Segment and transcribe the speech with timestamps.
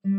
[0.00, 0.16] Halo,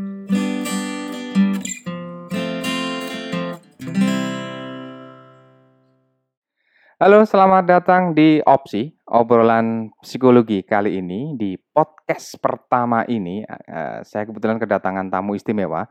[7.26, 13.42] selamat datang di Opsi, obrolan psikologi kali ini di podcast pertama ini.
[13.42, 15.90] Uh, saya kebetulan kedatangan tamu istimewa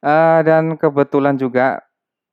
[0.00, 1.84] uh, dan kebetulan juga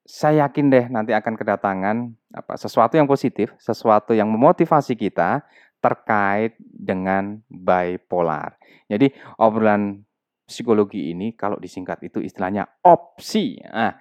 [0.08, 5.44] saya yakin deh nanti akan kedatangan apa sesuatu yang positif, sesuatu yang memotivasi kita
[5.84, 8.56] terkait dengan bipolar.
[8.88, 10.08] Jadi obrolan
[10.54, 13.98] psikologi ini kalau disingkat itu istilahnya opsi, nah,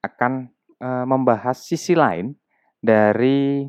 [0.00, 0.48] akan
[0.80, 2.32] uh, membahas sisi lain
[2.80, 3.68] dari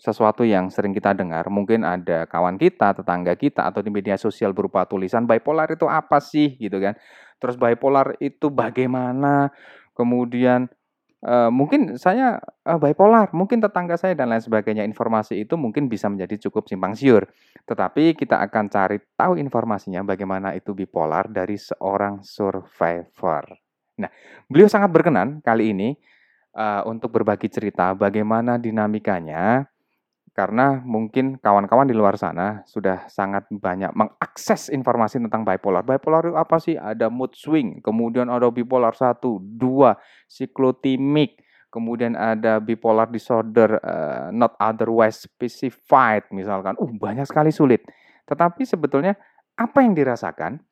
[0.00, 4.56] sesuatu yang sering kita dengar, mungkin ada kawan kita, tetangga kita, atau di media sosial
[4.56, 6.96] berupa tulisan bipolar itu apa sih gitu kan.
[7.36, 9.52] Terus bipolar itu bagaimana,
[9.92, 10.72] kemudian
[11.24, 14.84] uh, mungkin saya uh, bipolar, mungkin tetangga saya dan lain sebagainya.
[14.84, 17.28] Informasi itu mungkin bisa menjadi cukup simpang siur.
[17.64, 23.44] Tetapi kita akan cari tahu informasinya bagaimana itu bipolar dari seorang survivor.
[24.00, 24.10] Nah,
[24.48, 25.92] beliau sangat berkenan kali ini
[26.56, 29.68] uh, untuk berbagi cerita bagaimana dinamikanya
[30.30, 35.82] karena mungkin kawan-kawan di luar sana sudah sangat banyak mengakses informasi tentang bipolar.
[35.82, 36.78] Bipolar itu apa sih?
[36.78, 39.58] Ada mood swing, kemudian ada bipolar 1, 2,
[40.30, 46.78] siklotimik, kemudian ada bipolar disorder uh, not otherwise specified misalkan.
[46.78, 47.82] Uh, banyak sekali sulit.
[48.30, 49.18] Tetapi sebetulnya
[49.58, 50.62] apa yang dirasakan,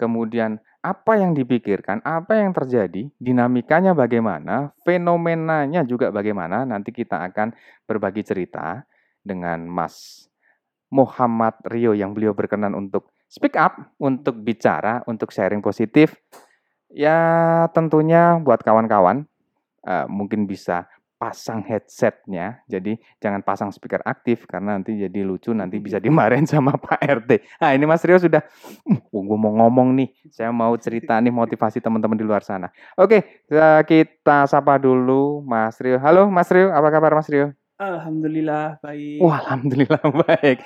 [0.00, 7.54] kemudian apa yang dipikirkan, apa yang terjadi, dinamikanya bagaimana, fenomenanya juga bagaimana, nanti kita akan
[7.86, 8.82] berbagi cerita
[9.22, 10.26] dengan Mas
[10.92, 16.12] Muhammad Rio yang beliau berkenan untuk speak up, untuk bicara, untuk sharing positif.
[16.92, 19.24] Ya tentunya buat kawan-kawan
[19.88, 20.84] uh, mungkin bisa
[21.16, 22.60] pasang headsetnya.
[22.66, 27.62] Jadi jangan pasang speaker aktif karena nanti jadi lucu, nanti bisa dimarahin sama Pak RT.
[27.62, 28.44] Nah ini Mas Rio sudah,
[28.90, 32.68] uh, gue mau ngomong nih, saya mau cerita nih motivasi teman-teman di luar sana.
[33.00, 33.46] Oke,
[33.86, 35.96] kita sapa dulu Mas Rio.
[36.02, 37.61] Halo Mas Rio, apa kabar Mas Rio?
[37.82, 39.18] Alhamdulillah baik.
[39.18, 40.62] Wah, alhamdulillah baik.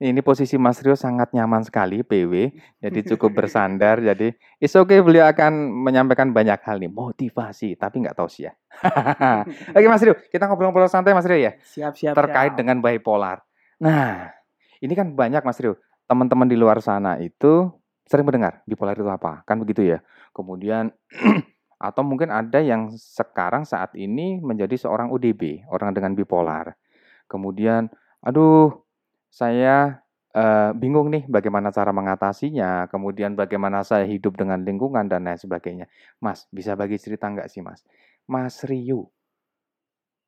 [0.00, 4.00] Ini posisi Mas Rio sangat nyaman sekali PW, jadi cukup bersandar.
[4.00, 8.48] Jadi is oke okay, beliau akan menyampaikan banyak hal nih, motivasi, tapi nggak tahu sih
[8.48, 8.56] ya.
[9.76, 11.52] Oke Mas Rio, kita ngobrol-ngobrol santai Mas Rio ya.
[11.60, 12.14] Siap siap.
[12.16, 12.58] Terkait siap.
[12.64, 13.44] dengan bipolar.
[13.76, 14.32] Nah,
[14.80, 15.76] ini kan banyak Mas Rio,
[16.08, 17.68] teman-teman di luar sana itu
[18.08, 20.00] sering mendengar bipolar itu apa, kan begitu ya.
[20.32, 20.96] Kemudian
[21.80, 26.76] atau mungkin ada yang sekarang saat ini menjadi seorang ODB, orang dengan bipolar.
[27.24, 27.88] Kemudian,
[28.20, 28.84] aduh
[29.32, 30.04] saya
[30.36, 35.88] uh, bingung nih bagaimana cara mengatasinya, kemudian bagaimana saya hidup dengan lingkungan dan lain sebagainya.
[36.20, 37.80] Mas, bisa bagi cerita nggak sih Mas?
[38.28, 39.08] Mas Rio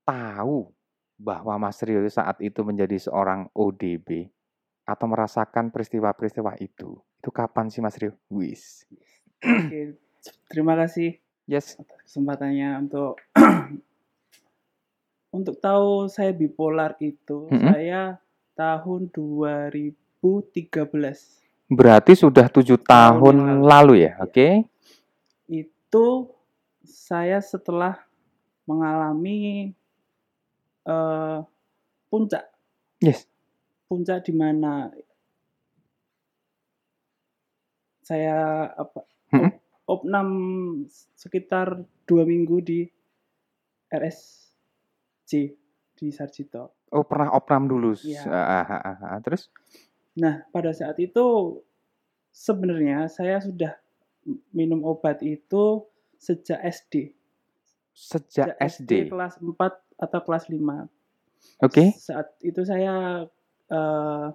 [0.08, 0.72] tahu
[1.20, 4.26] bahwa Mas Rio saat itu menjadi seorang ODB
[4.82, 6.98] atau merasakan peristiwa-peristiwa itu.
[7.22, 8.18] Itu kapan sih Mas Rio?
[8.26, 8.82] Wis.
[9.38, 10.00] Oke,
[10.50, 11.21] terima kasih.
[11.46, 11.78] Yes.
[12.06, 13.18] Kesempatannya untuk
[15.36, 17.72] untuk tahu saya bipolar itu, mm -hmm.
[17.72, 18.00] saya
[18.54, 20.22] tahun 2013.
[21.72, 23.64] Berarti sudah tujuh tahun, tahun lalu.
[23.64, 24.32] lalu ya, oke?
[24.32, 24.52] Okay.
[25.48, 26.28] Itu
[26.84, 27.96] saya setelah
[28.68, 29.72] mengalami
[30.84, 31.40] uh,
[32.12, 32.44] puncak.
[33.00, 33.24] Yes.
[33.88, 34.92] Puncak di mana
[38.04, 39.00] saya apa?
[39.32, 39.61] Hmm?
[39.92, 40.28] Opnam
[41.12, 42.80] sekitar dua minggu di
[43.92, 45.30] RSC
[45.92, 46.88] di Sarjito.
[46.88, 47.92] Oh pernah opnam dulu.
[48.00, 48.24] Ya.
[48.24, 49.18] Ah, ah, ah, ah.
[49.20, 49.52] Terus?
[50.16, 51.60] Nah pada saat itu
[52.32, 53.76] sebenarnya saya sudah
[54.56, 55.84] minum obat itu
[56.16, 57.12] sejak SD.
[57.92, 58.90] Sejak, sejak SD.
[59.08, 60.56] SD kelas 4 atau kelas 5.
[60.56, 60.88] Oke.
[61.60, 61.88] Okay.
[62.00, 63.26] Saat itu saya
[63.68, 64.26] uh,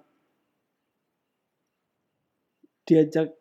[2.88, 3.36] diajak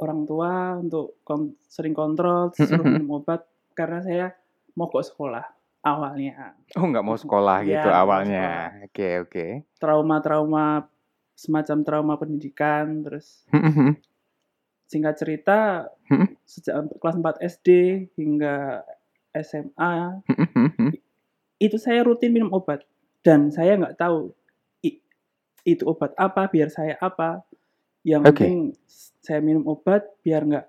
[0.00, 3.44] orang tua untuk kon sering kontrol, suruh minum obat
[3.76, 4.26] karena saya
[4.74, 5.44] mogok sekolah
[5.84, 6.56] awalnya.
[6.76, 8.80] Oh, nggak mau sekolah ya, gitu awalnya.
[8.80, 8.90] Oke, oke.
[8.90, 9.50] Okay, okay.
[9.76, 10.88] Trauma-trauma
[11.36, 13.44] semacam trauma pendidikan terus.
[14.90, 15.86] Singkat cerita,
[16.44, 17.68] sejak kelas 4 SD
[18.18, 18.82] hingga
[19.36, 20.24] SMA
[21.62, 22.82] itu saya rutin minum obat
[23.22, 24.34] dan saya nggak tahu
[25.60, 27.44] itu obat apa, biar saya apa.
[28.06, 28.48] Yang okay.
[28.48, 28.60] penting
[29.20, 30.66] saya minum obat biar nggak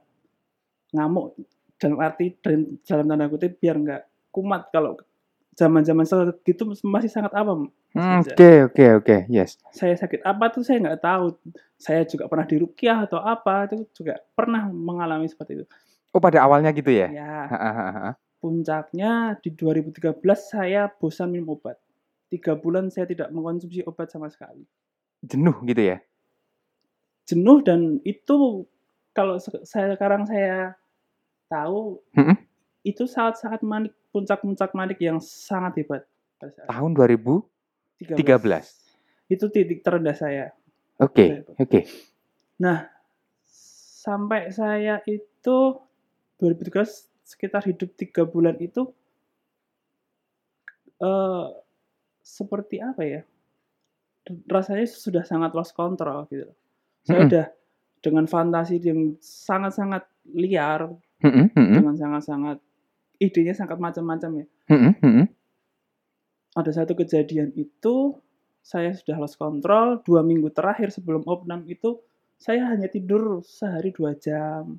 [0.92, 1.40] ngamuk
[1.80, 5.00] dalam arti dan dalam tanda kutip biar nggak kumat kalau
[5.56, 6.08] zaman-zaman
[6.48, 7.72] itu masih sangat awam.
[7.92, 9.60] Oke oke oke yes.
[9.76, 11.36] Saya sakit apa tuh saya nggak tahu.
[11.76, 15.66] Saya juga pernah dirukiah atau apa itu juga pernah mengalami seperti itu.
[16.12, 17.08] Oh pada awalnya gitu ya?
[17.12, 17.36] Ya.
[18.42, 21.80] Puncaknya di 2013 saya bosan minum obat.
[22.32, 24.64] Tiga bulan saya tidak mengkonsumsi obat sama sekali.
[25.22, 26.00] Jenuh gitu ya?
[27.32, 28.68] Jenuh dan itu
[29.16, 30.76] kalau saya sekarang saya
[31.48, 32.36] tahu Mhm.
[32.84, 36.04] itu saat-saat manik puncak-puncak manik yang sangat hebat
[36.42, 38.68] Tahun 2013.
[39.32, 40.52] Itu titik terendah saya.
[41.00, 41.86] Oke, oke.
[42.60, 42.90] Nah,
[44.02, 45.58] sampai saya itu
[46.42, 48.90] 2013 sekitar hidup tiga bulan itu
[51.00, 51.46] eh
[52.26, 53.22] seperti apa ya?
[54.50, 56.50] Rasanya sudah sangat lost control gitu.
[57.06, 57.28] Saya Mhm.
[57.30, 57.46] udah
[58.02, 60.90] dengan fantasi yang sangat-sangat liar,
[61.22, 62.58] Mhm, mhm, dengan sangat-sangat
[63.22, 64.46] idenya sangat macam-macam ya.
[64.74, 65.26] mhm, mhm.
[66.52, 68.18] Ada satu kejadian itu
[68.62, 71.98] saya sudah lost control dua minggu terakhir sebelum opnam itu
[72.38, 74.78] saya hanya tidur sehari dua jam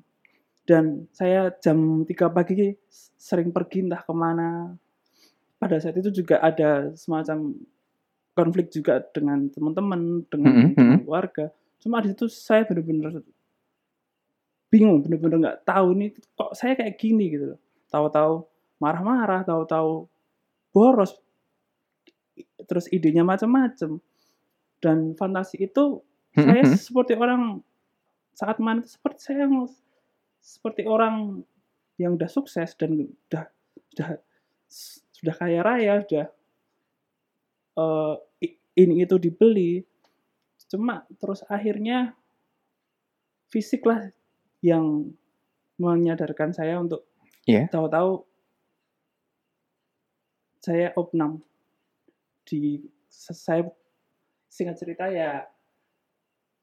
[0.63, 2.71] dan saya jam 3 pagi
[3.19, 4.71] sering pergi entah ke mana
[5.59, 7.51] pada saat itu juga ada semacam
[8.35, 11.03] konflik juga dengan teman-teman dengan, dengan mhm.
[11.03, 11.45] keluarga
[11.83, 13.19] cuma di situ saya benar-benar
[14.71, 17.59] bingung benar-benar nggak tahu nih kok saya kayak gini gitu loh.
[17.93, 18.47] Tahu-tahu
[18.81, 20.07] marah-marah tahu-tahu
[20.73, 21.13] boros
[22.65, 24.01] terus idenya macam-macam
[24.81, 26.01] dan fantasi itu
[26.33, 27.61] saya seperti orang
[28.33, 29.69] saat main itu seperti saya yang
[30.41, 31.45] seperti orang
[32.01, 33.45] yang udah sukses dan udah
[33.93, 34.09] sudah
[35.13, 36.25] sudah kaya raya sudah
[37.77, 38.15] eh,
[38.49, 39.85] i- ini itu dibeli
[40.73, 42.17] cuma terus akhirnya
[43.45, 44.09] fisik lah
[44.59, 45.13] yang
[45.77, 47.05] menyadarkan saya untuk
[47.45, 47.69] Iya.
[47.69, 48.25] tahu-tahu
[50.57, 51.43] saya opnam
[52.47, 53.67] di saya
[54.47, 55.43] singkat cerita ya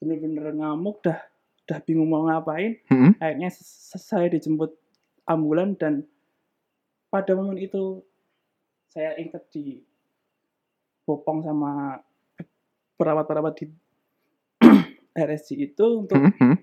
[0.00, 1.20] bener-bener ngamuk dah
[1.68, 3.20] dah bingung mau ngapain Mhm.
[3.20, 4.72] akhirnya s- saya dijemput
[5.22, 6.02] ambulan dan
[7.06, 8.00] pada momen itu
[8.88, 9.84] saya ingat di
[11.04, 12.00] bopong sama
[12.96, 13.66] perawat-perawat di
[15.12, 16.56] RSC itu untuk Mhm, mhm.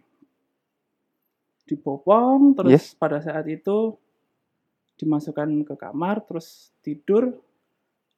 [1.68, 2.86] dibopong terus Yes.
[2.96, 3.98] pada saat itu
[4.98, 7.38] dimasukkan ke kamar terus tidur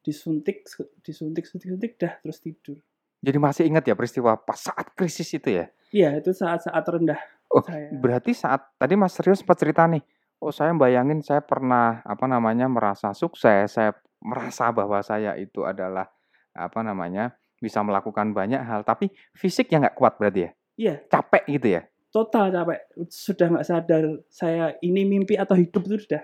[0.00, 0.64] disuntik
[1.04, 2.78] disuntik suntik suntik dah terus tidur
[3.20, 5.68] Jadi masih ingat ya peristiwa pas saat krisis itu ya?
[5.92, 9.98] iya itu saat-saat rendah Oh, saya Berarti saat tadi Mas Rio sempat cerita nih,
[10.38, 13.90] oh saya bayangin saya pernah apa namanya merasa sukses, saya
[14.22, 16.06] merasa bahwa saya itu adalah
[16.54, 20.94] apa namanya bisa melakukan banyak hal, tapi fisik yang nggak kuat berarti ya, iya.
[21.06, 22.80] Capek gitu ya, total capek.
[23.08, 26.22] Sudah nggak sadar saya ini mimpi atau hidup itu sudah.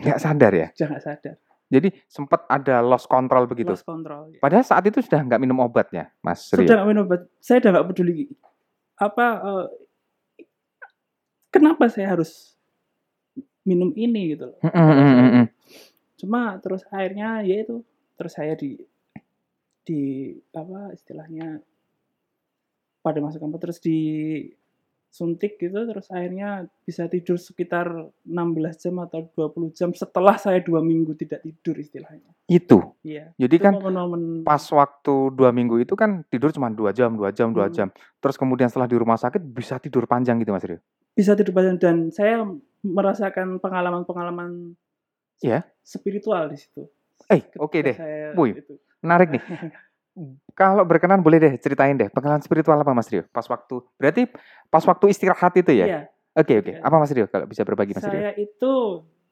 [0.00, 0.68] Nggak sadar ya.
[0.76, 1.34] sudah nggak sadar.
[1.72, 3.72] Jadi sempat ada lost control begitu.
[3.72, 7.24] lost control Padahal saat itu sudah nggak minum obatnya, Mas sudah nggak minum obat.
[7.40, 8.28] Saya udah nggak peduli.
[9.00, 9.66] Apa eh,
[11.48, 12.52] kenapa saya harus
[13.64, 14.58] minum ini gitu loh?
[14.60, 15.46] Mm, mm, mm, mm, mm.
[16.22, 17.82] cuma terus akhirnya ya itu
[18.14, 18.78] terus saya di
[19.82, 20.02] di
[20.52, 21.58] apa istilahnya
[23.00, 26.48] pada masa kampus terus disuntik gitu terus akhirnya
[26.82, 27.90] bisa tidur sekitar
[28.22, 28.30] 16
[28.78, 32.94] jam atau 20 jam setelah saya dua minggu tidak tidur istilahnya Itu.
[33.02, 37.10] iya Jadi itu kan momen-momen pas waktu dua minggu itu kan tidur cuma dua jam,
[37.12, 37.74] dua jam, dua Hmm.
[37.74, 37.88] jam.
[38.18, 40.78] Terus kemudian setelah di rumah sakit bisa tidur panjang gitu Mas Rio.
[41.12, 42.46] bisa tidur panjang dan saya
[42.80, 44.72] merasakan pengalaman-pengalaman
[45.40, 45.66] Iya.
[45.82, 46.86] spiritual di situ
[47.28, 47.94] Eh, oke deh.
[47.94, 48.74] saya Wih, itu.
[49.02, 49.42] Menarik nih.
[50.52, 53.24] Kalau berkenan boleh deh ceritain deh pengalaman spiritual apa Mas Rio?
[53.32, 54.28] Pas waktu berarti
[54.68, 55.86] pas waktu istirahat itu ya?
[55.88, 56.00] Iya,
[56.36, 56.72] Oke oke.
[56.76, 56.84] Iya.
[56.84, 58.20] Apa Mas Rio kalau bisa berbagi Mas Rio?
[58.20, 58.72] saya itu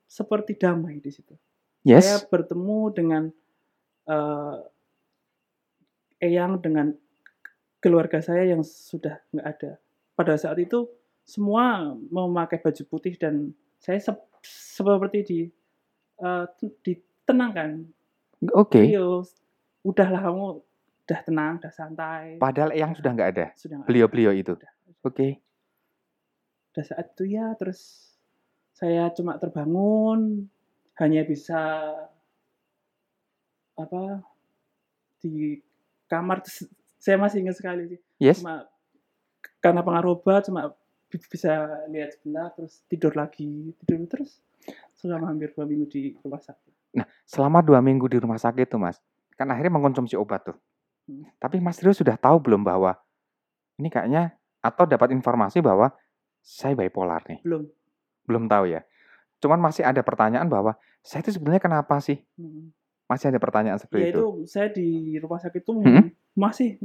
[0.09, 1.37] seperti damai di situ.
[1.85, 2.05] Yes.
[2.05, 3.23] Saya bertemu dengan
[4.09, 4.57] eh,
[6.21, 6.93] Eyang dengan
[7.81, 9.71] keluarga saya yang sudah nggak ada.
[10.13, 10.89] Pada saat itu
[11.25, 15.41] semua memakai baju putih dan saya sep- seperti di
[16.21, 16.45] eh,
[16.85, 17.85] ditenangkan.
[18.57, 18.81] Oke.
[18.81, 19.25] Rio,
[19.83, 20.45] udahlah kamu
[21.03, 22.37] udah tenang, udah santai.
[22.37, 23.47] Padahal yang sudah nggak ada.
[23.55, 24.53] Sudah nggak Beliau-beliau itu.
[24.55, 24.71] Udah.
[25.01, 25.41] Oke.
[26.71, 28.15] pada saat itu ya terus
[28.71, 30.47] saya cuma terbangun
[30.97, 31.59] hanya bisa
[33.75, 34.23] apa
[35.19, 35.59] di
[36.07, 36.45] kamar
[36.95, 38.39] saya masih ingat sekali sih Yes.
[38.39, 38.69] cuma
[39.59, 40.71] karena pengaruh obat cuma
[41.09, 41.51] bi- bisa
[41.89, 44.39] lihat sebentar terus tidur lagi tidur terus
[44.95, 48.79] selama hampir dua minggu di rumah sakit Nah, selama dua minggu di rumah sakit tuh
[48.79, 48.99] Mas,
[49.41, 50.57] kan akhirnya mengkonsumsi obat tuh.
[51.09, 51.25] Hmm.
[51.41, 53.01] Tapi Mas Rio sudah tahu belum bahwa
[53.81, 55.89] ini kayaknya atau dapat informasi bahwa
[56.45, 57.41] saya bipolar nih?
[57.41, 57.65] belum
[58.29, 58.85] Belum tahu ya.
[59.41, 62.21] Cuman masih ada pertanyaan bahwa saya itu sebenarnya kenapa sih?
[62.37, 62.69] Hmm.
[63.09, 64.29] Masih ada pertanyaan ya seperti itu itu.
[64.45, 66.13] saya di rumah sakit itu Hmm.
[66.37, 66.77] masih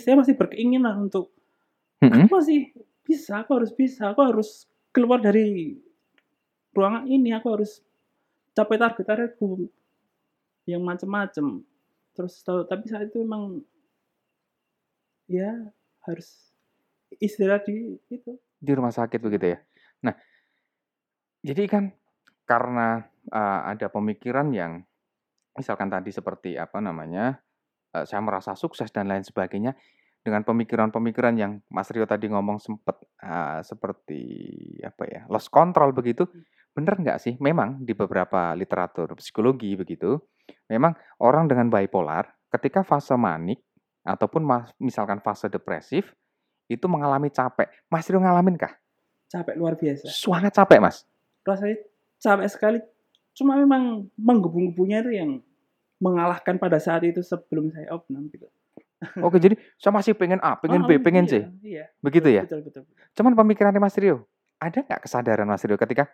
[0.00, 1.34] saya masih berkeinginan untuk
[2.00, 2.24] Mm-mm.
[2.24, 2.72] aku masih
[3.04, 4.64] bisa aku harus bisa aku harus
[4.96, 5.76] keluar dari
[6.72, 7.84] ruangan ini aku harus
[8.56, 9.68] capai target targetku
[10.70, 11.66] yang macam-macam
[12.14, 13.62] terus tahu tapi saat itu memang
[15.30, 15.70] ya
[16.04, 16.50] harus
[17.18, 18.38] istirahat di itu.
[18.60, 19.58] Di rumah sakit begitu ya.
[20.04, 20.14] Nah,
[21.42, 21.84] jadi kan
[22.44, 24.82] karena uh, ada pemikiran yang
[25.54, 27.40] misalkan tadi seperti apa namanya,
[27.94, 29.74] uh, saya merasa sukses dan lain sebagainya
[30.20, 34.20] dengan pemikiran-pemikiran yang Mas Rio tadi ngomong sempat uh, seperti
[34.84, 36.28] apa ya lost control begitu
[36.76, 37.34] benar nggak sih?
[37.40, 40.20] Memang di beberapa literatur psikologi begitu
[40.70, 43.58] memang orang dengan bipolar ketika fase manik
[44.06, 44.46] ataupun
[44.78, 46.14] misalkan fase depresif
[46.70, 48.70] itu mengalami capek Mas Rio ngalamin kah
[49.26, 51.02] capek luar biasa sangat capek Mas
[51.42, 51.76] rasanya
[52.22, 52.78] capek sekali
[53.34, 55.30] cuma memang menggebu-gebunya itu yang
[56.00, 58.46] mengalahkan pada saat itu sebelum saya opnam gitu
[59.24, 61.34] Oke, jadi saya masih pengen A, pengen oh, B, pengen iya, C.
[61.64, 61.84] Iya.
[62.04, 62.44] Begitu ya?
[62.44, 63.00] Betul, betul, betul.
[63.16, 64.28] Cuman pemikirannya Mas Rio,
[64.60, 66.04] ada nggak kesadaran Mas Rio ketika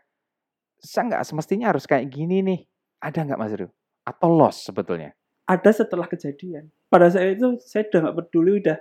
[0.78, 2.60] saya nggak semestinya harus kayak gini nih?
[3.02, 3.75] Ada nggak Mas Rio?
[4.06, 5.12] Atau loss sebetulnya?
[5.46, 6.70] Ada setelah kejadian.
[6.86, 8.78] Pada saat itu saya udah nggak peduli, udah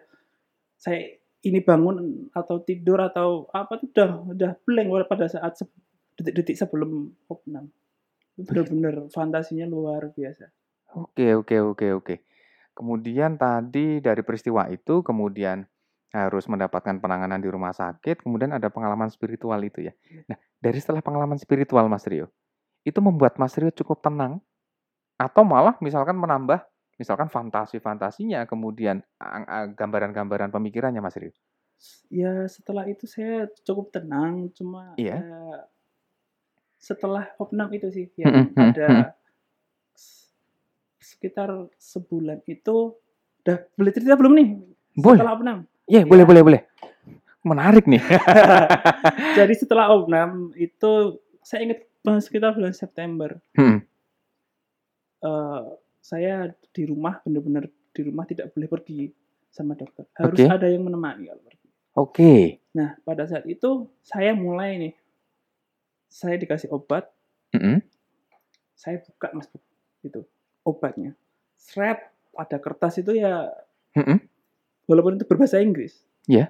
[0.77, 5.57] saya ini bangun atau tidur atau apa tuh udah udah blank pada saat
[6.17, 7.69] detik-detik sebelum opnam.
[8.37, 10.49] Benar-benar fantasinya luar biasa.
[10.95, 12.15] Oke, oke, oke, oke.
[12.75, 15.63] Kemudian tadi dari peristiwa itu kemudian
[16.15, 19.93] harus mendapatkan penanganan di rumah sakit, kemudian ada pengalaman spiritual itu ya.
[20.07, 20.23] Iya.
[20.31, 22.31] Nah, dari setelah pengalaman spiritual Mas Rio,
[22.87, 24.39] itu membuat Mas Rio cukup tenang
[25.15, 26.63] atau malah misalkan menambah
[26.95, 29.03] misalkan fantasi-fantasinya, kemudian
[29.75, 31.35] gambaran-gambaran pemikirannya Mas Rio?
[32.07, 35.19] Ya, setelah itu saya cukup tenang, cuma iya.
[35.19, 35.27] ya,
[36.79, 39.11] setelah opnam itu sih yang ada
[41.01, 42.95] sekitar sebulan itu
[43.43, 44.47] udah boleh cerita belum nih?
[44.95, 45.19] Boleh.
[45.19, 45.57] Setelah opnam.
[45.85, 46.09] Iya, yeah, ya.
[46.09, 46.61] boleh, boleh, boleh.
[47.45, 48.01] Menarik nih.
[49.37, 51.85] Jadi setelah opnam itu saya ingat
[52.23, 53.37] sekitar bulan September.
[53.53, 53.83] Hmm.
[55.25, 55.73] Uh,
[56.05, 59.09] saya di rumah benar-benar di rumah tidak boleh pergi
[59.49, 60.05] sama dokter.
[60.13, 60.51] Harus okay.
[60.51, 61.65] ada yang menemani kalau pergi.
[61.65, 61.97] Oke.
[61.97, 62.41] Okay.
[62.77, 64.93] Nah, pada saat itu saya mulai nih.
[66.05, 67.09] Saya dikasih obat.
[67.55, 67.77] Mm -hmm.
[68.77, 69.47] Saya buka Mas
[70.05, 70.21] itu
[70.61, 71.17] obatnya.
[71.55, 71.97] Shred
[72.35, 73.47] ada kertas itu ya,
[73.95, 74.17] mm -hmm.
[74.91, 76.03] walaupun itu berbahasa Inggris.
[76.27, 76.37] Iya.
[76.37, 76.47] Yeah.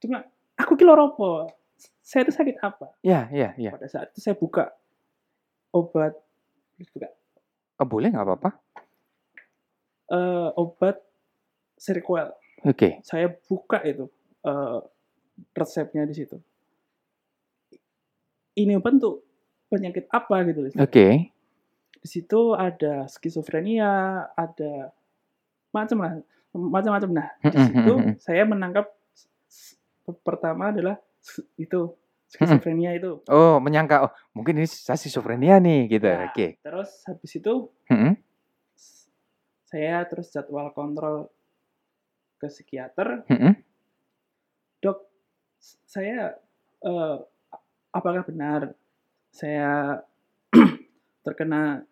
[0.00, 0.18] Cuma
[0.56, 1.52] aku kilo ropo.
[2.00, 2.96] Saya itu sakit apa?
[3.04, 3.64] Iya, yeah, iya, yeah, iya.
[3.68, 3.72] Yeah.
[3.76, 4.72] Pada saat itu saya buka
[5.70, 6.16] obat,
[6.96, 7.12] buka.
[7.80, 8.50] Oh, boleh nggak apa-apa?
[10.10, 11.00] Uh, obat
[11.80, 12.30] Seroquel.
[12.62, 12.76] Oke.
[12.76, 12.92] Okay.
[13.00, 14.06] Saya buka itu
[14.44, 14.84] uh,
[15.56, 16.36] resepnya di situ.
[18.60, 19.24] Ini obat untuk
[19.72, 20.68] penyakit apa gitu.
[20.68, 20.76] Oke.
[20.76, 21.12] Okay
[22.00, 24.88] di situ ada skizofrenia, ada
[25.70, 26.12] macam lah,
[26.56, 27.10] macam-macam.
[27.12, 27.94] Nah, di situ
[28.24, 28.88] saya menangkap
[30.24, 30.96] pertama adalah
[31.60, 31.92] itu
[32.30, 33.18] skizofrenia itu.
[33.26, 36.06] Oh, menyangka oh mungkin ini saya skizofrenia nih gitu.
[36.06, 36.34] Ya, Oke.
[36.34, 36.50] Okay.
[36.62, 37.52] Terus habis itu
[39.66, 41.30] saya terus jadwal kontrol
[42.38, 43.26] ke psikiater.
[44.80, 44.98] Dok,
[45.84, 46.38] saya
[46.86, 47.18] uh,
[47.90, 48.72] apakah benar
[49.30, 50.02] saya
[51.26, 51.82] terkena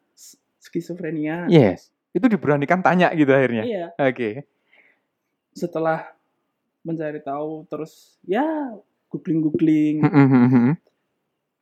[0.63, 1.51] skizofrenia.
[1.51, 1.91] Yes.
[2.15, 3.67] Itu diberanikan tanya gitu akhirnya.
[3.67, 3.87] Iya.
[3.99, 4.15] Oke.
[4.15, 4.35] Okay.
[5.53, 6.15] Setelah
[6.87, 8.73] mencari tahu terus ya
[9.09, 10.05] googling-googling.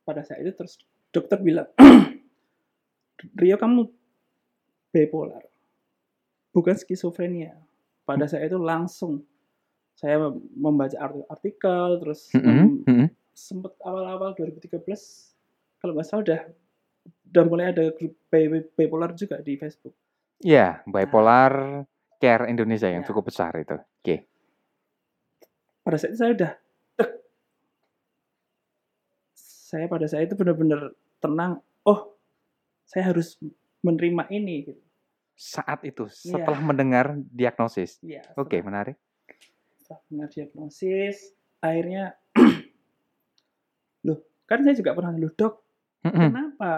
[0.06, 0.78] Pada saat itu terus
[1.10, 1.66] dokter bilang,
[3.40, 3.90] Rio kamu
[4.94, 5.42] bipolar,
[6.54, 7.58] bukan skizofrenia.
[8.06, 9.26] Pada saat itu langsung
[9.96, 10.94] saya membaca
[11.32, 13.08] artikel, terus mm -hmm.
[13.32, 14.84] sempat awal-awal 2013
[15.80, 16.40] kalau nggak salah udah
[17.30, 18.14] udah mulai ada grup
[18.74, 19.94] bipolar juga di Facebook.
[20.42, 21.52] Iya, bipolar
[21.84, 22.18] nah.
[22.20, 23.08] care Indonesia yang ya.
[23.08, 23.76] cukup besar itu.
[23.76, 24.02] Oke.
[24.02, 24.18] Okay.
[25.86, 26.52] Pada saat itu saya udah
[29.66, 31.58] saya pada saat itu benar-benar tenang.
[31.82, 32.14] Oh,
[32.86, 33.34] saya harus
[33.82, 34.70] menerima ini.
[34.70, 34.82] Gitu.
[35.34, 36.38] Saat itu, iya.
[36.38, 36.66] setelah ya.
[36.70, 37.98] mendengar diagnosis.
[37.98, 38.94] Ya, Oke, okay, menarik.
[39.82, 42.14] Setelah mendengar diagnosis, akhirnya,
[44.06, 45.54] loh, kan saya juga pernah, loh dok,
[46.06, 46.28] mm -mm.
[46.30, 46.72] kenapa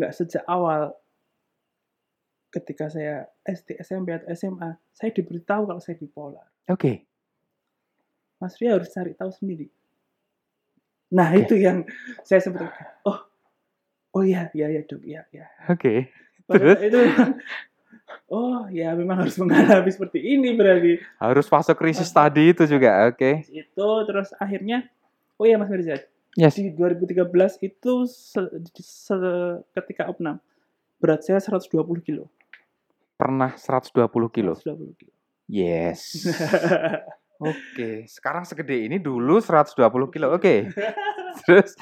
[0.00, 0.96] nggak sejak awal
[2.48, 6.48] ketika saya SD, SMP atau SMA, saya diberitahu kalau saya bipolar.
[6.72, 6.80] Oke.
[6.80, 6.96] Okay.
[8.40, 9.68] Mas Ria harus cari tahu sendiri.
[11.08, 11.42] Nah okay.
[11.44, 11.88] itu yang
[12.20, 12.68] saya sempat,
[13.08, 13.18] oh,
[14.12, 15.46] oh iya, iya, iya dok, iya, iya.
[15.68, 15.80] Oke.
[15.80, 15.98] Okay.
[16.48, 16.76] Terus?
[16.84, 17.00] Itu,
[18.36, 21.00] oh ya memang harus mengalami seperti ini berarti.
[21.20, 23.16] Harus fase krisis tadi itu juga, oke.
[23.16, 23.34] Okay.
[23.48, 24.84] Itu terus akhirnya,
[25.40, 25.96] oh iya Mas Mirza,
[26.38, 26.54] Yes.
[26.54, 27.34] Di 2013
[27.66, 28.38] itu se,
[28.78, 29.18] se,
[29.74, 30.38] ketika opnam
[31.02, 32.30] berat saya 120 kilo.
[33.18, 34.54] Pernah 120 kilo.
[34.54, 35.14] 120 kilo.
[35.50, 36.22] Yes.
[37.38, 37.96] Oke, okay.
[38.10, 39.78] sekarang segede ini dulu 120
[40.10, 40.34] kilo.
[40.34, 40.42] Oke.
[40.42, 40.58] Okay.
[41.46, 41.78] terus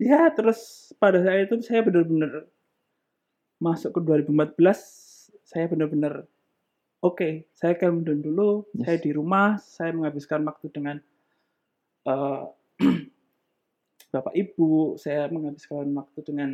[0.00, 2.48] ya terus pada saat itu saya benar-benar
[3.60, 4.56] masuk ke 2014
[5.44, 6.24] saya benar-benar
[7.04, 8.88] oke, okay, saya akan dulu, yes.
[8.88, 10.96] saya di rumah, saya menghabiskan waktu dengan
[12.08, 12.48] uh,
[14.14, 16.50] bapak ibu, saya menghabiskan waktu dengan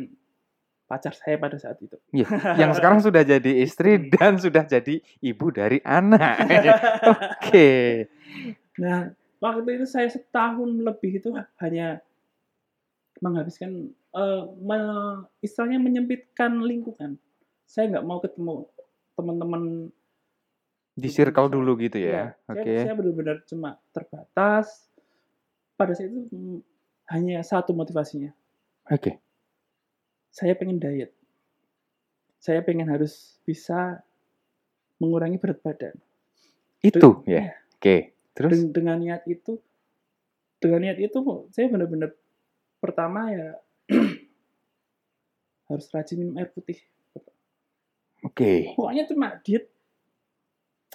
[0.89, 1.93] pacar saya pada saat itu.
[2.09, 2.25] Ya,
[2.65, 6.49] yang sekarang sudah jadi istri dan sudah jadi ibu dari anak.
[7.37, 8.09] Oke.
[8.81, 11.29] Nah, waktu itu saya setahun lebih itu
[11.61, 12.01] hanya
[13.21, 14.77] menghabiskan uh, me,
[15.45, 17.21] istilahnya menyempitkan lingkungan.
[17.69, 18.65] Saya nggak mau ketemu
[19.13, 19.93] teman-teman
[20.97, 22.09] di circle dulu gitu ya.
[22.09, 22.65] ya Oke.
[22.65, 22.75] Okay.
[22.81, 24.89] Saya, saya benar-benar cuma terbatas.
[25.77, 26.59] Pada saat itu
[27.13, 28.33] hanya satu motivasinya.
[28.89, 28.99] Oke.
[28.99, 29.28] Okay.
[30.29, 31.11] Saya pengen diet.
[32.39, 33.99] Saya pengen harus bisa
[35.01, 35.95] mengurangi berat badan.
[36.79, 37.35] Itu Den ya.
[37.35, 37.43] ya.
[37.43, 37.79] Oke.
[37.79, 37.99] Okay.
[38.37, 39.59] Terus Den dengan niat itu
[40.59, 41.17] dengan niat itu
[41.55, 42.11] saya benar-benar
[42.83, 43.55] pertama ya
[45.71, 46.79] harus rajin minum air putih.
[48.23, 48.35] Oke.
[48.35, 48.57] Okay.
[48.75, 49.71] Pokoknya cuma diet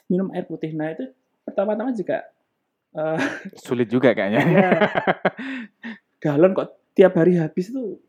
[0.09, 0.73] minum air putih.
[0.77, 1.09] Nah itu
[1.45, 2.29] pertama-tama juga
[2.97, 3.21] uh,
[3.57, 4.43] sulit juga kayaknya.
[4.45, 4.73] Ya,
[6.25, 8.01] galon kok tiap hari habis tuh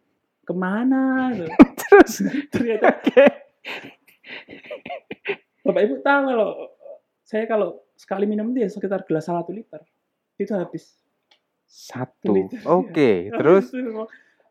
[0.45, 1.49] ke mana gitu.
[1.81, 2.13] terus
[2.53, 3.29] ternyata okay.
[5.65, 6.49] bapak ibu tahu kalau
[7.25, 9.81] saya kalau sekali minum dia sekitar gelas satu liter
[10.37, 10.93] itu habis
[11.65, 13.33] satu oke okay.
[13.33, 13.73] terus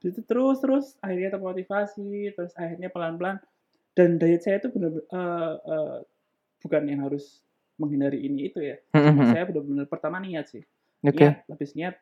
[0.04, 3.38] itu terus terus akhirnya termotivasi terus akhirnya pelan pelan
[3.94, 5.96] dan diet saya itu benar uh, uh,
[6.60, 7.40] bukan yang harus
[7.78, 9.26] menghindari ini itu ya mm -hmm.
[9.32, 10.62] saya benar-benar pertama niat sih
[11.00, 11.32] okay.
[11.32, 11.96] niat habis niat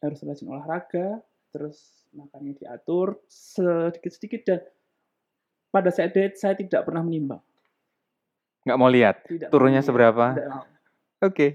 [0.00, 4.60] harus rajin olahraga, terus makannya diatur sedikit-sedikit dan
[5.70, 7.42] pada saat diet saya tidak pernah menimbang.
[8.66, 10.34] Nggak mau lihat tidak turunnya seberapa?
[10.34, 10.66] Oke.
[11.22, 11.50] Okay.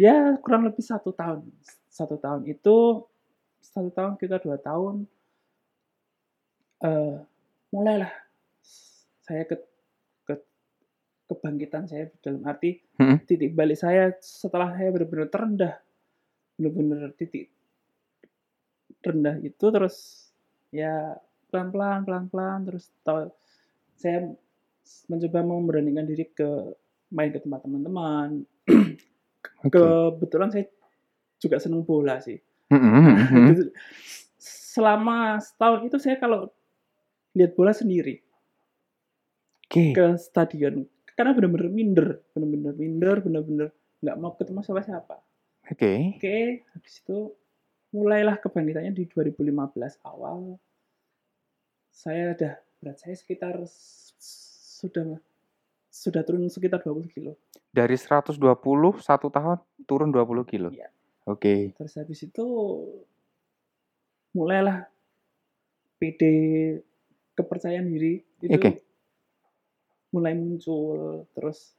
[0.00, 1.46] Ya kurang lebih satu tahun.
[1.90, 3.06] Satu tahun itu
[3.62, 5.06] satu tahun kita dua tahun.
[6.82, 7.22] Uh,
[7.70, 8.10] mulailah
[9.22, 9.54] saya ke,
[10.26, 10.34] ke
[11.30, 13.22] kebangkitan saya dalam arti hmm.
[13.22, 15.74] titik balik saya setelah saya benar-benar terendah
[16.58, 17.54] benar-benar titik
[19.02, 20.28] rendah itu terus
[20.70, 21.18] ya
[21.52, 23.28] pelan-pelan pelan-pelan terus tahu
[23.98, 24.32] saya
[25.06, 26.48] mencoba memberanikan diri ke
[27.12, 28.42] main ke tempat teman-teman
[29.66, 29.70] okay.
[29.70, 30.64] kebetulan saya
[31.38, 32.40] juga senang bola sih
[34.72, 36.48] selama setahun itu saya kalau
[37.36, 38.24] lihat bola sendiri
[39.68, 39.92] okay.
[39.92, 43.68] ke stadion karena benar-benar minder benar-benar minder benar-benar
[44.00, 46.16] nggak mau ketemu siapa-siapa oke okay.
[46.16, 47.18] oke okay, habis itu
[47.92, 49.52] mulailah kebangkitannya di 2015
[50.08, 50.56] awal.
[51.92, 52.50] Saya ada
[52.80, 55.20] berat saya sekitar sudah
[55.92, 57.36] sudah turun sekitar 20 kilo.
[57.68, 58.40] Dari 120
[58.98, 60.72] satu tahun turun 20 kilo.
[60.72, 60.88] Iya.
[61.28, 61.36] Oke.
[61.36, 61.60] Okay.
[61.76, 62.46] Terus habis itu
[64.32, 64.88] mulailah
[66.00, 66.22] PD
[67.36, 68.82] kepercayaan diri itu okay.
[70.12, 71.72] mulai muncul terus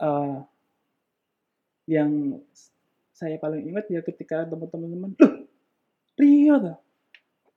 [0.00, 0.44] uh,
[1.88, 2.40] yang
[3.18, 5.10] saya paling ingat ya ketika teman-teman
[6.14, 6.78] Rio tuh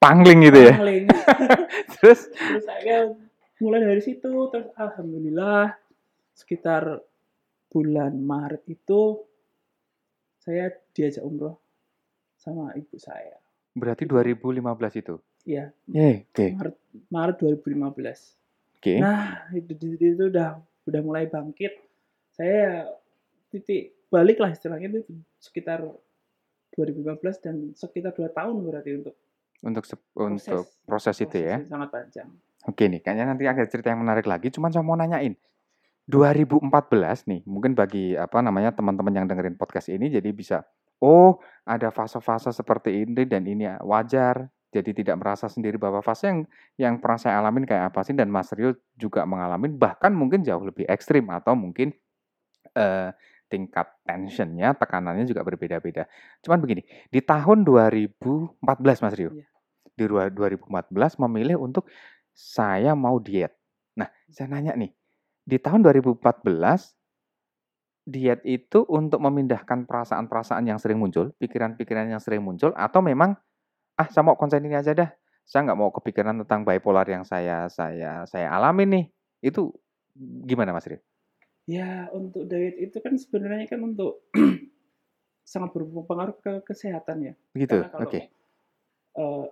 [0.02, 0.74] pangling gitu ya?
[0.74, 1.06] Pangling.
[2.02, 2.20] Terus?
[2.34, 3.14] Terus saya
[3.62, 5.78] mulai dari situ terus alhamdulillah
[6.34, 6.98] sekitar
[7.70, 9.22] bulan Maret itu
[10.42, 11.62] saya diajak umroh
[12.42, 13.38] sama ibu saya.
[13.78, 14.66] Berarti 2015
[14.98, 15.16] itu?
[15.46, 15.70] Iya.
[15.86, 16.34] Yeah, oke.
[16.34, 16.50] Okay.
[16.58, 16.76] Maret
[17.14, 18.10] Maret 2015 oke.
[18.82, 18.98] Okay.
[18.98, 20.58] nah itu, itu, itu udah
[20.90, 21.78] udah mulai bangkit.
[22.34, 22.90] Saya
[23.54, 25.08] titik balik lah istilahnya itu
[25.40, 25.82] sekitar
[26.76, 29.16] 2015 dan sekitar dua tahun berarti untuk
[29.62, 32.30] untuk proses, untuk proses, itu ya sangat panjang.
[32.66, 34.50] Oke nih, kayaknya nanti ada cerita yang menarik lagi.
[34.50, 35.38] Cuman saya mau nanyain,
[36.10, 40.66] 2014 nih, mungkin bagi apa namanya teman-teman yang dengerin podcast ini, jadi bisa,
[40.98, 44.50] oh ada fase-fase seperti ini dan ini wajar.
[44.72, 46.40] Jadi tidak merasa sendiri bahwa fase yang
[46.80, 50.64] yang pernah saya alamin kayak apa sih dan Mas Rio juga mengalami bahkan mungkin jauh
[50.64, 51.92] lebih ekstrim atau mungkin
[52.80, 53.12] uh,
[53.52, 56.08] tingkat tensionnya, tekanannya juga berbeda-beda.
[56.40, 59.44] Cuman begini, di tahun 2014 Mas Rio, ya.
[59.92, 61.92] di 2014 memilih untuk
[62.32, 63.52] saya mau diet.
[64.00, 64.96] Nah, saya nanya nih,
[65.44, 66.96] di tahun 2014
[68.08, 73.36] diet itu untuk memindahkan perasaan-perasaan yang sering muncul, pikiran-pikiran yang sering muncul, atau memang
[74.00, 75.12] ah saya mau konsen ini aja dah,
[75.46, 79.06] saya nggak mau kepikiran tentang bipolar yang saya saya saya alami nih.
[79.44, 79.76] Itu
[80.48, 81.04] gimana Mas Rio?
[81.70, 84.26] Ya, untuk diet itu kan sebenarnya kan untuk
[85.52, 87.34] sangat berpengaruh ke kesehatan ya.
[87.54, 88.10] Begitu, oke.
[88.10, 88.24] Okay.
[89.12, 89.52] Uh,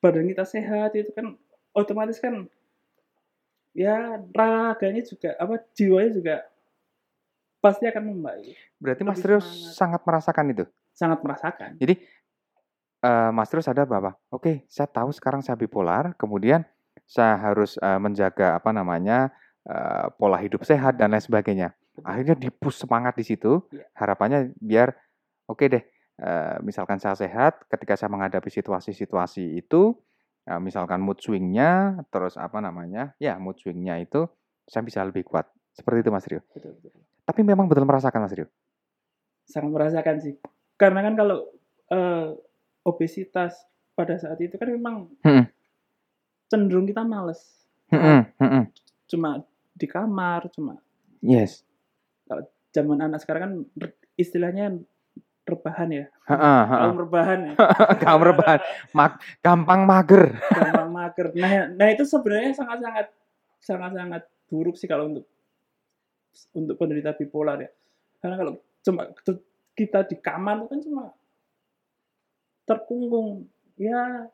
[0.00, 1.36] badan kita sehat itu kan
[1.76, 2.48] otomatis kan
[3.76, 6.36] ya raganya juga apa jiwanya juga
[7.60, 8.56] pasti akan membaik.
[8.80, 9.38] Berarti Mas Trio
[9.76, 10.64] sangat merasakan itu?
[10.96, 11.76] Sangat merasakan.
[11.76, 12.00] Jadi
[13.04, 16.64] uh, Mas Trio sadar bahwa oke okay, saya tahu sekarang saya bipolar, kemudian
[17.04, 19.30] saya harus uh, menjaga apa namanya
[19.68, 21.74] uh, pola hidup sehat dan lain sebagainya.
[22.00, 23.60] Akhirnya dipus semangat di situ.
[23.74, 23.84] Iya.
[23.92, 24.94] Harapannya biar
[25.50, 25.84] oke deh,
[26.22, 29.92] uh, misalkan saya sehat, ketika saya menghadapi situasi-situasi itu,
[30.48, 34.24] uh, misalkan mood swingnya, terus apa namanya, ya mood swingnya itu
[34.64, 35.50] saya bisa lebih kuat.
[35.74, 36.40] Seperti itu Mas Rio.
[36.54, 37.02] Betul, betul.
[37.26, 38.48] Tapi memang betul merasakan Mas Rio?
[39.46, 40.34] Sangat merasakan sih.
[40.78, 41.46] Karena kan kalau
[41.90, 42.32] uh,
[42.86, 43.54] obesitas
[43.94, 45.44] pada saat itu kan memang hmm.
[46.48, 47.60] cenderung kita males.
[47.90, 48.70] Hmm, hmm,
[49.10, 49.42] cuma
[49.80, 50.76] di kamar, cuma.
[51.24, 51.64] Yes.
[52.28, 53.52] Kalau zaman anak sekarang kan
[54.20, 54.76] istilahnya
[55.48, 56.04] rebahan ya.
[56.28, 57.54] Kaum rebahan ya.
[58.04, 58.60] Kaum rebahan.
[58.92, 60.36] Mag gampang mager.
[60.52, 61.26] gampang mager.
[61.34, 63.06] Nah, nah itu sebenarnya sangat-sangat
[63.60, 65.24] sangat-sangat buruk sih kalau untuk
[66.54, 67.70] untuk penderita bipolar ya.
[68.20, 68.52] Karena kalau
[68.84, 69.02] cuma
[69.74, 71.04] kita di kamar itu kan cuma
[72.68, 73.48] terkungkung
[73.80, 74.28] ya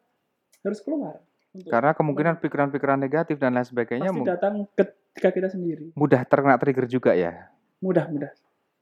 [0.61, 1.23] harus keluar.
[1.57, 4.69] Karena kemungkinan pikiran-pikiran negatif dan lain sebagainya pasti datang
[5.17, 5.97] ketika kita sendiri.
[5.97, 7.49] Mudah terkena trigger juga ya.
[7.81, 8.29] Mudah, mudah.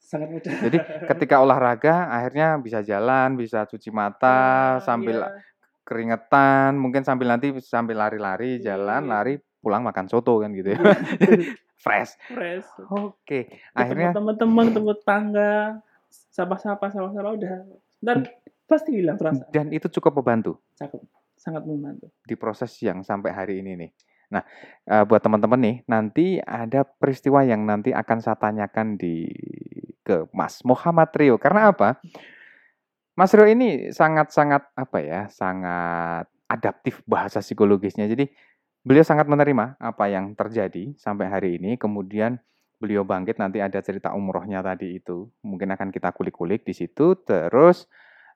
[0.03, 0.51] Sangat mudah.
[0.51, 5.31] Jadi ketika olahraga akhirnya bisa jalan, bisa cuci mata ya, sambil ya.
[5.87, 9.11] keringetan, mungkin sambil nanti sambil lari-lari, ya, jalan, ya.
[9.15, 10.83] lari, pulang makan soto kan gitu ya.
[10.83, 10.99] ya.
[11.85, 12.19] fresh.
[12.35, 12.67] Fresh.
[12.91, 13.15] Oke.
[13.23, 13.43] Okay.
[13.71, 15.79] Akhirnya teman-teman, teman tangga,
[16.35, 17.63] sapa-sapa, sapa-sapa udah.
[18.03, 18.27] Dan
[18.67, 19.55] pasti hilang perasaan.
[19.55, 20.59] Dan itu cukup membantu.
[20.75, 21.07] Cukup,
[21.39, 22.11] sangat membantu.
[22.27, 23.91] Di proses yang sampai hari ini nih.
[24.33, 24.43] Nah,
[24.89, 29.29] uh, buat teman-teman nih, nanti ada peristiwa yang nanti akan saya tanyakan di
[30.05, 31.41] ke Mas Muhammad Rio.
[31.41, 31.99] Karena apa?
[33.17, 38.05] Mas Rio ini sangat-sangat apa ya, sangat adaptif bahasa psikologisnya.
[38.05, 38.29] Jadi
[38.85, 41.81] beliau sangat menerima apa yang terjadi sampai hari ini.
[41.81, 42.37] Kemudian
[42.77, 45.31] beliau bangkit nanti ada cerita umrohnya tadi itu.
[45.41, 47.17] Mungkin akan kita kulik-kulik di situ.
[47.25, 47.89] Terus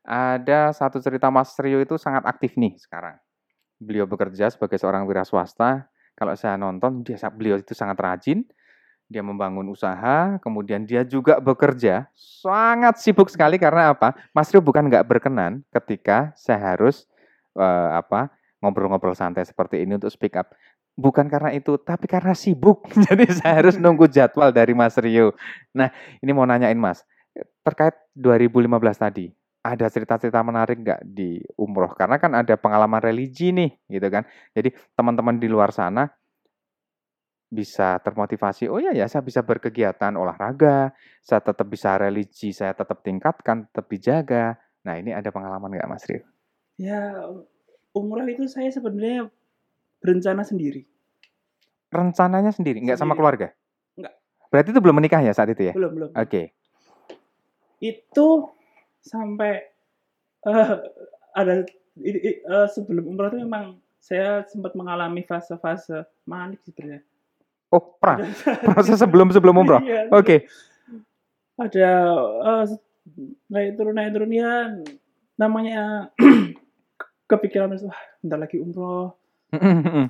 [0.08, 3.20] ada satu cerita Mas Rio itu sangat aktif nih sekarang.
[3.78, 5.86] Beliau bekerja sebagai seorang wira swasta.
[6.18, 8.42] Kalau saya nonton, dia beliau itu sangat rajin.
[9.08, 12.10] Dia membangun usaha, kemudian dia juga bekerja.
[12.18, 14.12] Sangat sibuk sekali karena apa?
[14.36, 17.08] Mas Rio bukan nggak berkenan ketika saya harus
[17.56, 18.28] uh, apa
[18.60, 20.52] ngobrol-ngobrol santai seperti ini untuk speak up.
[20.98, 22.84] Bukan karena itu, tapi karena sibuk.
[23.08, 25.32] Jadi saya harus nunggu jadwal dari Mas Rio.
[25.70, 25.88] Nah,
[26.18, 27.06] ini mau nanyain Mas,
[27.62, 31.92] terkait 2015 tadi ada cerita-cerita menarik nggak di umroh?
[31.92, 34.24] Karena kan ada pengalaman religi nih, gitu kan.
[34.54, 36.08] Jadi teman-teman di luar sana
[37.48, 40.92] bisa termotivasi, oh ya ya saya bisa berkegiatan olahraga,
[41.24, 44.60] saya tetap bisa religi, saya tetap tingkatkan, tetap dijaga.
[44.84, 46.28] Nah ini ada pengalaman nggak Mas Rio?
[46.76, 47.24] Ya
[47.96, 49.32] umroh itu saya sebenarnya
[50.04, 50.84] berencana sendiri.
[51.88, 53.56] Rencananya sendiri, nggak sama keluarga?
[53.96, 54.14] Nggak.
[54.52, 55.74] Berarti itu belum menikah ya saat itu ya?
[55.74, 56.10] Belum, belum.
[56.12, 56.28] Oke.
[56.28, 56.46] Okay.
[57.80, 58.52] Itu
[59.02, 59.62] sampai
[60.46, 60.82] uh,
[61.34, 61.66] ada
[62.48, 67.02] uh, sebelum umroh itu memang saya sempat mengalami fase-fase manik sebenarnya.
[67.68, 68.24] Oh, pra.
[68.64, 69.82] Proses sebelum sebelum umroh.
[69.84, 70.24] iya, Oke.
[70.24, 70.38] Okay.
[71.58, 71.90] Ada
[72.40, 72.64] uh,
[73.50, 74.78] naik turun naik turun ya
[75.38, 76.12] namanya
[77.30, 79.14] kepikiran wah bentar lagi umroh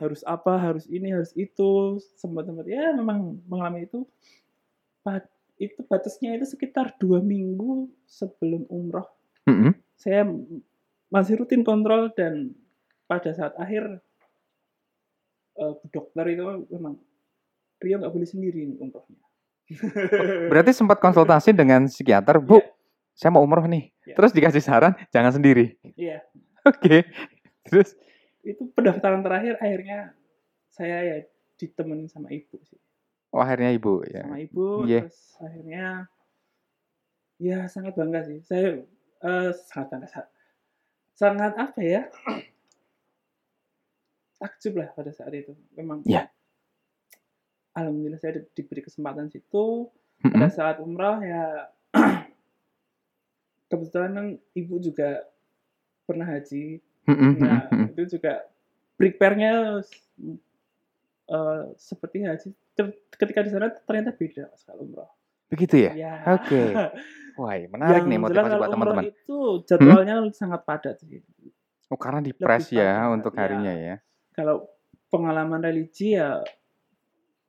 [0.03, 4.03] harus apa harus ini harus itu sempat sempat ya memang mengalami itu
[5.59, 9.07] itu batasnya itu sekitar dua minggu sebelum umroh.
[9.51, 9.73] Mm-hmm.
[9.99, 10.23] Saya
[11.11, 12.55] masih rutin kontrol dan
[13.11, 13.99] pada saat akhir
[15.59, 17.01] uh, dokter itu memang
[17.79, 19.23] Rio nggak boleh sendiri umrohnya.
[20.51, 22.67] Berarti sempat konsultasi dengan psikiater, Bu, yeah.
[23.15, 23.93] saya mau umroh nih.
[24.09, 24.17] Yeah.
[24.17, 25.79] Terus dikasih saran jangan sendiri.
[25.95, 26.19] Iya.
[26.19, 26.21] Yeah.
[26.67, 26.81] Oke.
[26.83, 27.01] Okay.
[27.69, 27.95] Terus
[28.43, 30.17] itu pendaftaran terakhir akhirnya
[30.73, 31.17] saya ya
[31.59, 32.81] ditemenin sama ibu sih.
[33.29, 34.25] Oh akhirnya ibu ya.
[34.25, 35.05] Sama ibu yeah.
[35.05, 35.85] terus akhirnya
[37.37, 38.41] ya sangat bangga sih.
[38.41, 38.89] Saya
[39.21, 40.23] uh, sangat bangga.
[41.13, 42.03] Sangat apa ya?
[44.41, 45.53] Takjub lah pada saat itu.
[45.77, 46.01] Memang.
[46.09, 46.33] Yeah.
[47.77, 49.93] Alhamdulillah saya diberi kesempatan situ.
[50.19, 50.33] Mm -hmm.
[50.35, 51.69] Pada saat umrah ya
[53.71, 55.29] kebetulan kan ibu juga
[56.09, 56.81] pernah haji.
[57.09, 58.45] Nah, itu juga
[59.01, 59.81] prepare-nya
[61.29, 62.51] uh, seperti haji
[63.15, 65.11] ketika di sana ternyata beda sekali umroh.
[65.49, 65.93] Begitu ya?
[65.97, 66.15] ya.
[66.37, 66.47] Oke.
[66.47, 66.69] Okay.
[67.41, 69.05] Wah, menarik nih motivasi buat teman-teman.
[69.15, 70.35] Itu jadwalnya hmm?
[70.35, 71.23] sangat padat sih.
[71.89, 73.47] Oh, karena di press ya untuk ya.
[73.47, 73.95] harinya ya.
[74.35, 74.67] Kalau
[75.09, 76.43] pengalaman religi ya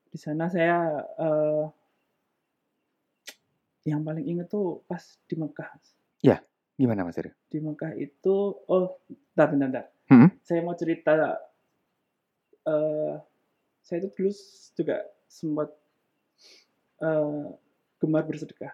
[0.09, 1.65] di sana saya uh,
[3.85, 5.69] yang paling inget tuh pas di Mekah.
[6.21, 6.43] Ya,
[6.77, 7.33] gimana Mas Eri?
[7.49, 9.01] Di Mekah itu, oh,
[9.33, 9.85] bentar, bentar, bentar.
[10.09, 10.29] Hmm?
[10.45, 11.39] Saya mau cerita,
[12.69, 13.13] uh,
[13.81, 14.31] saya itu dulu
[14.77, 14.97] juga
[15.29, 15.69] sempat
[17.05, 17.53] uh,
[18.01, 18.73] gemar bersedekah.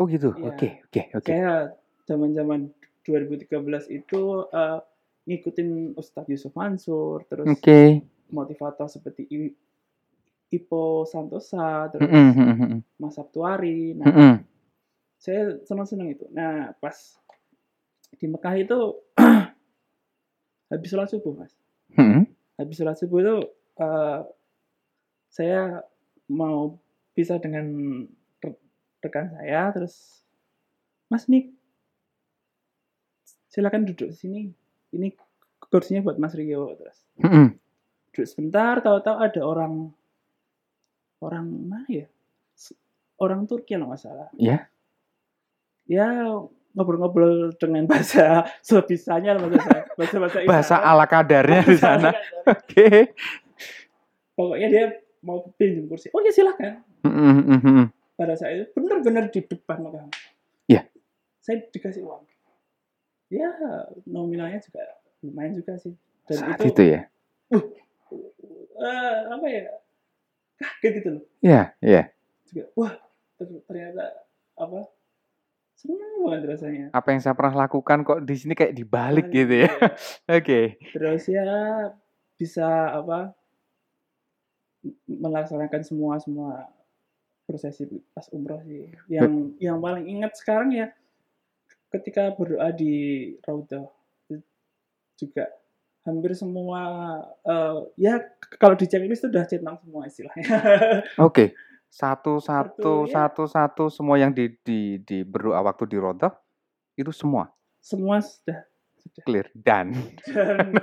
[0.00, 0.32] Oh gitu.
[0.34, 0.50] Iya.
[0.50, 1.30] Oke, oke, oke.
[1.30, 1.76] Saya
[2.08, 2.72] zaman-zaman
[3.06, 4.80] 2013 itu uh,
[5.28, 8.00] ngikutin Ustadz Yusuf Mansur, terus okay.
[8.32, 9.52] motivator seperti I,
[10.50, 12.80] Ipo Santosa, terus mm -hmm.
[12.98, 13.94] Mas Abtuari.
[13.94, 14.34] Nah, mm -hmm.
[15.20, 16.26] saya senang-senang itu.
[16.32, 16.96] Nah, pas
[18.18, 18.78] di Mekah itu
[20.72, 21.52] habis sholat subuh, Mas.
[21.94, 22.26] Hmm.
[22.58, 23.36] Habis sholat subuh itu
[23.82, 24.26] uh,
[25.34, 25.82] saya
[26.30, 26.78] mau
[27.10, 27.66] pisah dengan
[29.02, 30.22] rekan saya, terus
[31.10, 31.50] Mas Nik,
[33.50, 34.42] silakan duduk di sini.
[34.94, 35.10] Ini
[35.58, 36.98] kursinya buat Mas Rio terus.
[37.18, 37.58] Hmm.
[38.14, 39.90] Duduk sebentar, tahu-tahu ada orang
[41.18, 42.06] orang mana ya?
[43.18, 44.30] Orang Turki kalau nggak salah.
[44.38, 44.70] Ya.
[45.90, 46.30] Ya
[46.74, 52.10] ngobrol-ngobrol dengan bahasa sebisanya bahasa bahasa bahasa, bahasa ala kadarnya di sana.
[52.46, 52.54] Oke.
[52.70, 52.98] Okay.
[54.34, 54.86] Pokoknya dia
[55.24, 56.12] mau pinjam kursi.
[56.12, 56.84] Oh ya silakan.
[57.02, 57.84] Mm -hmm.
[58.14, 60.12] Pada saat itu benar-benar di depan makam.
[60.68, 60.84] Iya.
[60.84, 60.84] Yeah.
[61.40, 62.22] Saya dikasih uang.
[63.32, 63.50] Ya
[64.04, 64.84] nominalnya juga
[65.24, 65.96] lumayan juga sih.
[66.28, 67.00] Dan saat itu, itu ya.
[67.50, 67.64] Uh,
[68.78, 69.62] uh, apa ya?
[70.60, 71.24] Kaget gitu loh.
[71.40, 71.92] Iya, yeah, iya.
[71.92, 72.04] Yeah.
[72.44, 72.94] Juga, wah
[73.66, 74.04] ternyata
[74.54, 74.80] apa
[75.74, 76.86] senang banget rasanya.
[76.94, 79.70] Apa yang saya pernah lakukan kok di sini kayak dibalik nah, gitu ya.
[79.74, 79.98] Oke.
[80.30, 80.64] okay.
[80.94, 81.48] Terus ya
[82.38, 83.34] bisa apa
[85.08, 86.68] melaksanakan semua semua
[87.48, 88.92] prosesi pas umroh sih.
[89.08, 90.92] Yang yang paling ingat sekarang ya
[91.92, 93.86] ketika berdoa di Raudhah
[95.14, 95.46] juga
[96.04, 96.80] hampir semua
[97.46, 98.20] uh, ya
[98.60, 100.44] kalau di checklist itu udah centang semua istilahnya.
[101.22, 101.28] Oke.
[101.28, 101.48] Okay
[101.94, 103.30] satu satu ya.
[103.30, 106.34] satu satu semua yang di di di berdoa waktu di roda
[106.98, 108.66] itu semua semua sudah,
[108.98, 109.22] sudah.
[109.22, 109.94] clear dan
[110.26, 110.74] dan,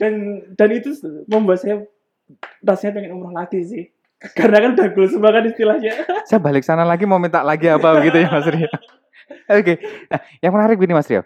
[0.00, 0.12] dan
[0.56, 0.96] dan itu
[1.28, 1.84] membuat saya
[2.64, 3.84] rasanya pengen umroh lagi sih
[4.38, 5.92] karena kan udah goal semua kan istilahnya
[6.28, 8.68] saya balik sana lagi mau minta lagi apa begitu ya Mas Rio
[9.60, 9.74] oke
[10.08, 11.22] nah yang menarik gini Mas Rio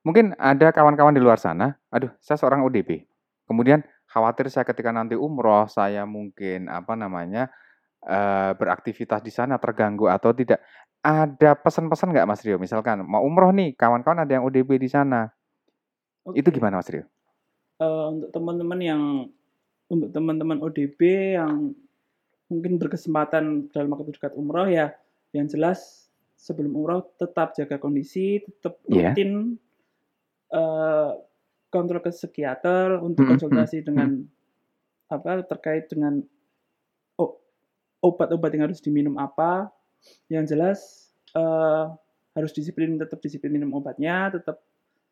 [0.00, 3.04] mungkin ada kawan-kawan di luar sana aduh saya seorang ODP
[3.44, 7.52] kemudian khawatir saya ketika nanti umroh saya mungkin apa namanya
[8.06, 10.62] uh, beraktivitas di sana terganggu atau tidak.
[11.00, 12.60] Ada pesan-pesan nggak Mas Rio?
[12.60, 15.32] Misalkan mau umroh nih, kawan-kawan ada yang ODB di sana.
[16.28, 16.44] Okay.
[16.44, 17.08] Itu gimana Mas Rio?
[17.80, 19.02] Uh, untuk teman-teman yang
[19.90, 21.00] untuk teman-teman ODB
[21.34, 21.74] yang
[22.46, 24.94] mungkin berkesempatan dalam waktu dekat umroh ya,
[25.34, 29.12] yang jelas sebelum umroh tetap jaga kondisi, tetap iya.
[29.12, 29.58] rutin
[30.48, 30.56] yeah.
[30.56, 31.10] uh,
[31.68, 33.88] kontrol ke psikiater untuk konsultasi mm -hmm.
[33.88, 34.10] dengan
[35.10, 36.22] apa terkait dengan
[38.00, 39.68] obat-obat yang harus diminum apa.
[40.32, 40.78] Yang jelas
[41.36, 41.92] uh,
[42.32, 44.64] harus disiplin, tetap disiplin minum obatnya, tetap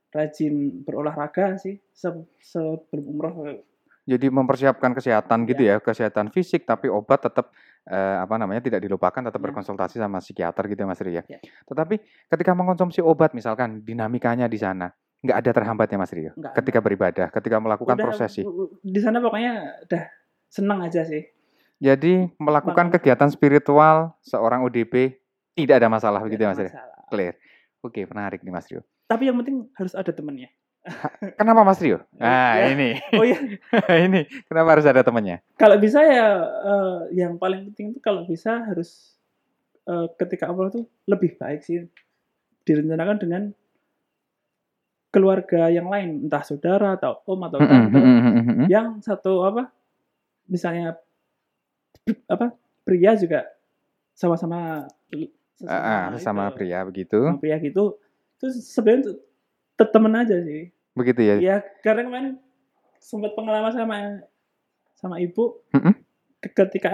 [0.09, 3.61] rajin berolahraga sih sebelum umroh.
[4.09, 7.53] Jadi mempersiapkan kesehatan gitu ya, kesehatan fisik tapi obat tetap
[7.85, 9.44] eh, apa namanya tidak dilupakan, tetap ya.
[9.53, 11.21] berkonsultasi sama psikiater gitu ya Mas Ria.
[11.29, 11.38] Ya.
[11.68, 12.01] Tetapi
[12.33, 14.88] ketika mengkonsumsi obat misalkan dinamikanya di sana
[15.21, 16.33] nggak ada terhambatnya Mas Rio.
[16.33, 18.42] Enggak, ketika beribadah, ketika melakukan udah, prosesi.
[18.81, 20.03] Di sana pokoknya udah
[20.49, 21.27] senang aja sih.
[21.79, 25.21] Jadi melakukan kegiatan spiritual seorang ODP
[25.55, 26.73] tidak ada masalah begitu ya Mas Rio?
[27.11, 27.35] Clear.
[27.83, 28.83] Oke, menarik nih Mas Rio.
[29.07, 30.51] Tapi yang penting harus ada temannya.
[31.38, 32.03] Kenapa Mas Rio?
[32.16, 32.72] Nah, ya.
[32.72, 32.90] ini.
[33.14, 33.38] Oh iya.
[34.07, 35.42] ini kenapa harus ada temannya?
[35.59, 39.16] Kalau bisa ya uh, yang paling penting itu kalau bisa harus
[39.88, 41.87] uh, ketika awal itu lebih baik sih
[42.68, 43.42] direncanakan dengan
[45.09, 48.01] keluarga yang lain, entah saudara atau om atau tante
[48.68, 49.72] yang satu apa
[50.44, 51.01] misalnya
[52.29, 52.53] apa
[52.85, 53.48] pria juga
[54.12, 54.85] sama-sama
[55.59, 57.24] sama, uh, sama pria begitu.
[57.24, 57.96] Sama pria gitu.
[58.37, 59.16] Terus sebenarnya
[59.87, 60.70] temen aja sih.
[60.98, 61.37] Begitu ya?
[61.38, 61.56] Ya
[61.87, 62.42] karena kemarin
[62.98, 63.96] sempat pengalaman sama
[64.98, 65.94] sama ibu mm -hmm.
[66.42, 66.90] ketika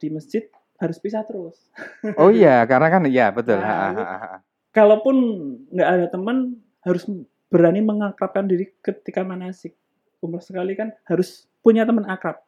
[0.00, 0.48] di masjid
[0.80, 1.56] harus pisah terus.
[2.20, 3.60] Oh iya, karena kan iya betul.
[3.60, 4.36] Nah, ha,
[4.72, 5.16] Kalaupun
[5.72, 7.08] nggak ada teman harus
[7.48, 9.72] berani mengakrabkan diri ketika manasik.
[10.20, 12.40] Umur sekali kan harus punya teman akrab.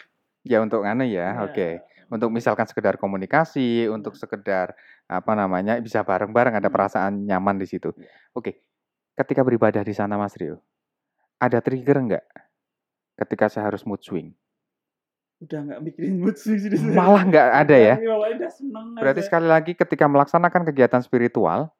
[0.44, 1.44] Ya untuk ngane ya, ya.
[1.44, 1.52] oke.
[1.52, 1.72] Okay.
[2.08, 4.72] Untuk misalkan sekedar komunikasi, untuk sekedar
[5.04, 7.92] apa namanya bisa bareng-bareng ada perasaan nyaman di situ.
[7.96, 8.08] Ya.
[8.32, 8.40] Oke.
[8.40, 8.54] Okay.
[9.18, 10.62] Ketika beribadah di sana Mas Rio,
[11.38, 12.24] ada trigger enggak
[13.18, 14.34] ketika saya harus mood swing?
[15.38, 16.70] Udah nggak mikirin mood swing sih.
[16.74, 17.94] Malah nggak ada ya?
[17.98, 18.14] Iya,
[18.98, 21.70] Berarti sekali lagi ketika melaksanakan kegiatan spiritual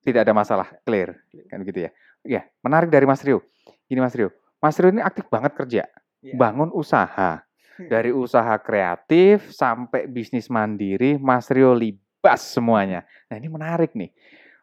[0.00, 1.20] tidak ada masalah, clear,
[1.52, 1.90] kan gitu ya.
[2.24, 3.44] Iya, menarik dari Mas Rio.
[3.84, 5.84] Gini Mas Rio, Mas Rio ini aktif banget kerja,
[6.24, 6.34] ya.
[6.36, 7.44] bangun usaha,
[7.92, 13.04] dari usaha kreatif sampai bisnis mandiri, Mas Rio libas semuanya.
[13.28, 14.12] Nah ini menarik nih.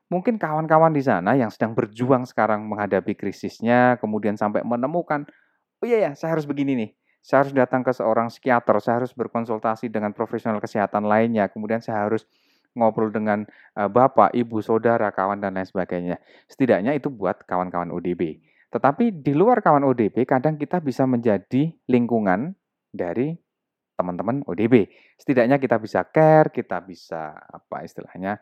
[0.05, 5.25] Mungkin kawan-kawan di sana yang sedang berjuang sekarang menghadapi krisisnya, kemudian sampai menemukan,
[5.81, 6.91] oh iya ya, saya harus begini nih.
[7.25, 12.05] Saya harus datang ke seorang psikiater, saya harus berkonsultasi dengan profesional kesehatan lainnya, kemudian saya
[12.05, 12.29] harus
[12.77, 16.21] ngobrol dengan uh, bapak, ibu, saudara, kawan, dan lain sebagainya.
[16.45, 18.45] Setidaknya itu buat kawan-kawan ODB.
[18.69, 22.53] Tetapi di luar kawan ODB, kadang kita bisa menjadi lingkungan
[22.93, 23.33] dari
[23.95, 24.91] teman-teman ODB.
[25.15, 28.37] Setidaknya kita bisa care, kita bisa apa istilahnya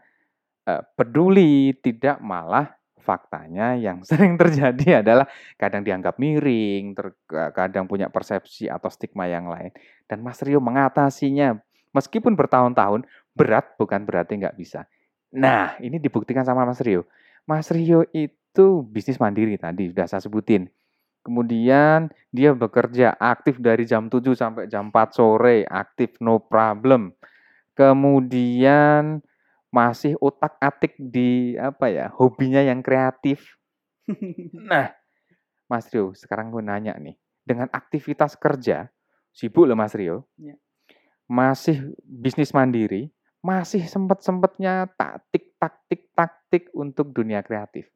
[0.67, 5.28] uh, peduli, tidak malah faktanya yang sering terjadi adalah
[5.60, 7.12] kadang dianggap miring, ter,
[7.52, 9.69] kadang punya persepsi atau stigma yang lain.
[10.08, 11.60] Dan Mas Rio mengatasinya
[11.91, 14.88] meskipun bertahun-tahun berat bukan berarti nggak bisa.
[15.36, 17.06] Nah ini dibuktikan sama Mas Rio.
[17.43, 20.71] Mas Rio itu bisnis mandiri tadi sudah saya sebutin.
[21.23, 27.15] Kemudian dia bekerja aktif dari jam 7 sampai jam 4 sore, aktif no problem.
[27.80, 29.23] Kemudian
[29.73, 33.57] masih otak-atik di apa ya, hobinya yang kreatif.
[34.53, 34.93] Nah,
[35.65, 38.93] Mas Rio, sekarang gue nanya nih, dengan aktivitas kerja,
[39.33, 40.53] sibuk loh Mas Rio, ya.
[41.25, 43.09] masih bisnis mandiri,
[43.41, 47.89] masih sempat-sempatnya taktik, taktik, taktik untuk dunia kreatif.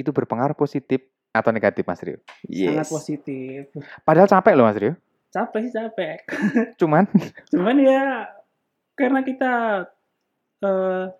[0.00, 2.24] Itu berpengaruh positif atau negatif Mas Rio?
[2.48, 2.72] Yes.
[2.72, 3.60] Sangat positif.
[4.00, 4.96] Padahal capek loh Mas Rio.
[5.28, 6.18] Capek sih capek.
[6.80, 7.04] Cuman?
[7.52, 8.32] Cuman ya
[8.96, 9.84] karena kita
[10.62, 11.10] uh,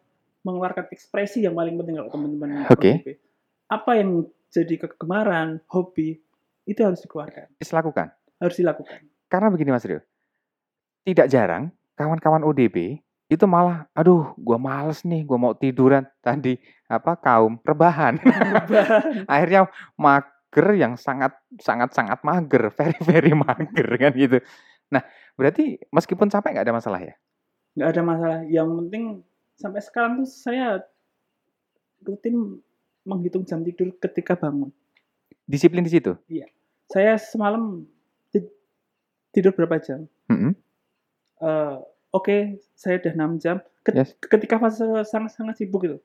[0.46, 2.70] mengeluarkan ekspresi yang paling penting kalau teman-teman.
[2.70, 3.02] Oke.
[3.02, 3.18] Okay.
[3.66, 6.22] Apa yang jadi kegemaran, hobi
[6.64, 7.50] itu harus dikeluarkan.
[7.58, 8.06] Harus dilakukan.
[8.38, 8.98] Harus dilakukan.
[9.26, 10.00] Karena begini Mas Rio.
[11.02, 16.54] Tidak jarang kawan-kawan ODB itu malah aduh gua males nih gua mau tiduran tadi
[16.86, 18.22] apa kaum rebahan
[19.32, 19.66] akhirnya
[19.98, 24.38] mager yang sangat sangat sangat mager very very mager kan gitu
[24.86, 25.02] nah
[25.34, 27.18] berarti meskipun capek nggak ada masalah ya
[27.76, 28.40] nggak ada masalah.
[28.48, 29.04] Yang penting
[29.60, 30.82] sampai sekarang tuh saya
[32.02, 32.60] rutin
[33.06, 34.72] menghitung jam tidur ketika bangun.
[35.46, 36.18] Disiplin di situ?
[36.26, 36.50] Iya.
[36.90, 37.86] Saya semalam
[39.30, 40.08] tidur berapa jam?
[40.32, 40.52] Mm -hmm.
[41.44, 41.84] uh,
[42.16, 42.40] oke okay,
[42.72, 43.60] saya udah 6 jam.
[43.86, 44.18] Yes.
[44.18, 46.02] ketika fase sangat-sangat sibuk itu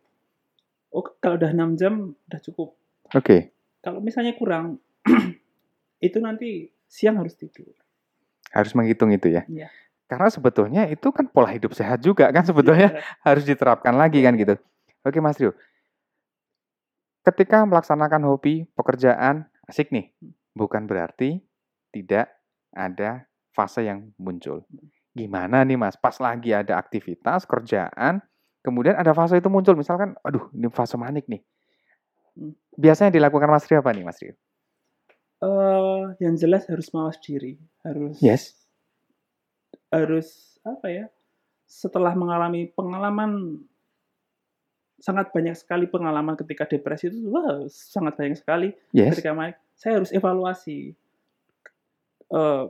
[0.93, 2.75] oh kalau udah 6 jam udah cukup.
[3.12, 3.25] Oke.
[3.25, 3.41] Okay.
[3.81, 4.77] kalau misalnya kurang
[6.07, 7.71] itu nanti siang harus tidur.
[8.51, 9.71] Harus menghitung itu ya, ya.
[10.12, 13.00] Karena sebetulnya itu kan pola hidup sehat juga kan sebetulnya ya.
[13.32, 14.60] harus diterapkan lagi kan gitu.
[15.08, 15.56] Oke Mas Rio.
[17.24, 20.12] Ketika melaksanakan hobi pekerjaan asik nih.
[20.52, 21.39] Bukan berarti
[21.95, 22.28] tidak
[22.76, 23.24] ada
[23.56, 24.67] fase yang muncul.
[25.15, 25.95] Gimana nih mas?
[25.95, 28.19] Pas lagi ada aktivitas kerjaan
[28.60, 29.80] kemudian ada fase itu muncul.
[29.80, 31.39] Misalkan aduh ini fase manik nih.
[32.32, 32.56] Hmm.
[32.80, 34.36] biasanya dilakukan mas Rio apa nih mas Rio?
[35.39, 38.62] Uh, yang jelas harus mawas diri harus yes
[39.91, 41.06] harus apa ya
[41.67, 43.60] setelah mengalami pengalaman
[45.01, 49.17] sangat banyak sekali pengalaman ketika depresi itu wah sangat banyak sekali yes.
[49.17, 49.36] ketika
[49.75, 50.93] saya harus evaluasi
[52.32, 52.69] uh,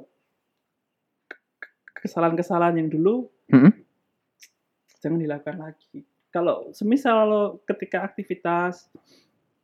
[2.01, 3.71] kesalahan-kesalahan yang dulu hmm?
[5.01, 6.05] jangan dilakukan lagi.
[6.31, 8.87] Kalau semisal lo ketika aktivitas,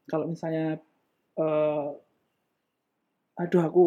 [0.10, 0.82] kalau misalnya,
[1.40, 1.96] uh,
[3.40, 3.86] aduh aku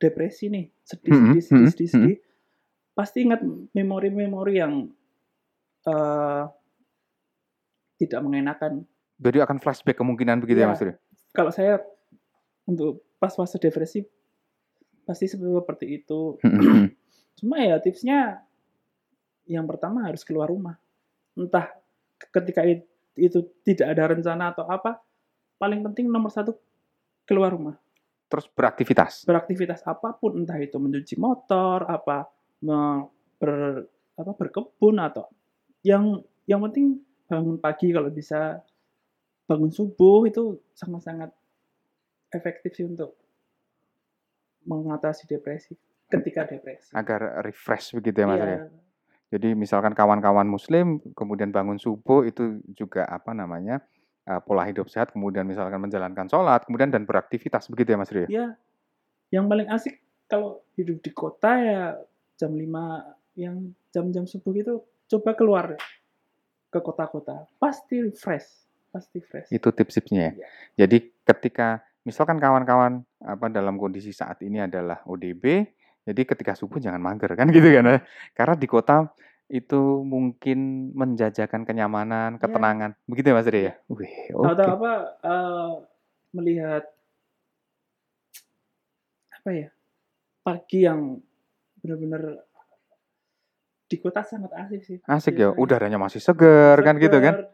[0.00, 2.27] depresi nih, sedih, hmm, sedih, sedih, sedih, sedih, hmm.
[2.98, 4.90] Pasti ingat memori-memori yang
[5.86, 6.50] uh,
[7.94, 8.82] tidak mengenakan.
[9.22, 10.82] Jadi akan flashback kemungkinan begitu ya, ya Mas
[11.30, 11.78] Kalau saya
[12.66, 14.02] untuk pas masa depresi
[15.06, 16.42] pasti seperti itu.
[17.38, 18.42] Cuma ya tipsnya
[19.46, 20.74] yang pertama harus keluar rumah.
[21.38, 21.70] Entah
[22.34, 22.66] ketika
[23.14, 24.98] itu tidak ada rencana atau apa,
[25.54, 26.50] paling penting nomor satu
[27.22, 27.78] keluar rumah.
[28.26, 29.22] Terus beraktivitas.
[29.22, 32.37] Beraktivitas apa pun, entah itu mencuci motor, apa
[33.38, 33.86] ber,
[34.18, 35.30] apa berkebun atau
[35.86, 38.64] yang yang penting bangun pagi kalau bisa
[39.48, 41.30] bangun subuh itu sangat-sangat
[42.34, 43.16] efektif sih untuk
[44.68, 45.72] mengatasi depresi
[46.08, 46.92] ketika depresi.
[46.92, 48.60] Agar refresh begitu ya Mas ya.
[49.28, 53.84] Jadi misalkan kawan-kawan muslim kemudian bangun subuh itu juga apa namanya
[54.24, 58.28] uh, pola hidup sehat kemudian misalkan menjalankan sholat kemudian dan beraktivitas begitu ya Mas Rio?
[58.28, 58.56] Iya.
[59.28, 59.94] Yang paling asik
[60.28, 61.82] kalau hidup di kota ya
[62.38, 64.74] jam 5 yang jam-jam subuh itu
[65.10, 65.66] coba keluar
[66.68, 69.52] ke kota-kota pasti fresh pasti fresh.
[69.52, 70.32] Itu tips-tipsnya ya.
[70.32, 70.46] ya.
[70.86, 75.68] Jadi ketika misalkan kawan-kawan apa dalam kondisi saat ini adalah ODB
[76.08, 78.00] jadi ketika subuh jangan mager kan gitu kan.
[78.32, 79.12] Karena di kota
[79.48, 82.40] itu mungkin menjajakan kenyamanan, iya.
[82.40, 82.90] ketenangan.
[82.96, 83.04] Ya.
[83.08, 83.72] Begitu ya Mas Ria?
[83.88, 84.56] Wih, oke.
[84.56, 84.68] Okay.
[84.68, 84.92] apa
[85.24, 85.70] uh,
[86.36, 86.84] melihat
[89.32, 89.68] apa ya?
[90.44, 91.20] Pagi yang
[91.82, 92.44] benar-benar
[93.88, 94.98] di kota sangat asik sih.
[95.08, 97.48] Asik ya, udaranya masih segar kan gitu kan.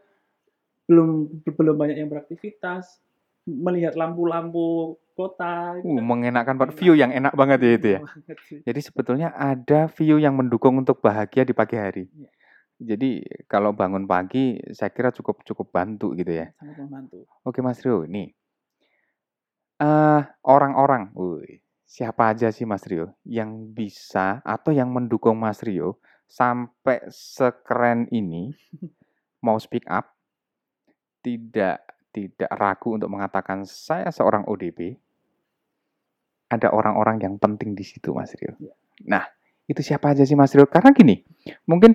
[0.90, 3.00] Belum belum banyak yang beraktivitas,
[3.46, 5.78] melihat lampu-lampu kota.
[5.78, 6.04] Gitu uh, kan.
[6.04, 8.00] mengenakan banget view yang enak banget ya itu ya.
[8.66, 12.04] Jadi sebetulnya ada view yang mendukung untuk bahagia di pagi hari.
[12.10, 12.30] Ya.
[12.74, 16.50] Jadi kalau bangun pagi saya kira cukup cukup bantu gitu ya.
[16.58, 17.22] Sangat membantu.
[17.46, 18.34] Oke Mas Rio, ini
[19.78, 21.14] uh, orang-orang,
[21.94, 28.50] siapa aja sih Mas Rio yang bisa atau yang mendukung Mas Rio sampai sekeren ini
[29.46, 30.10] mau speak up,
[31.22, 34.98] tidak tidak ragu untuk mengatakan saya seorang ODP,
[36.50, 38.58] ada orang-orang yang penting di situ, Mas Rio.
[38.58, 38.74] Ya.
[39.06, 39.24] Nah,
[39.70, 40.66] itu siapa aja sih, Mas Rio?
[40.66, 41.22] Karena gini,
[41.70, 41.94] mungkin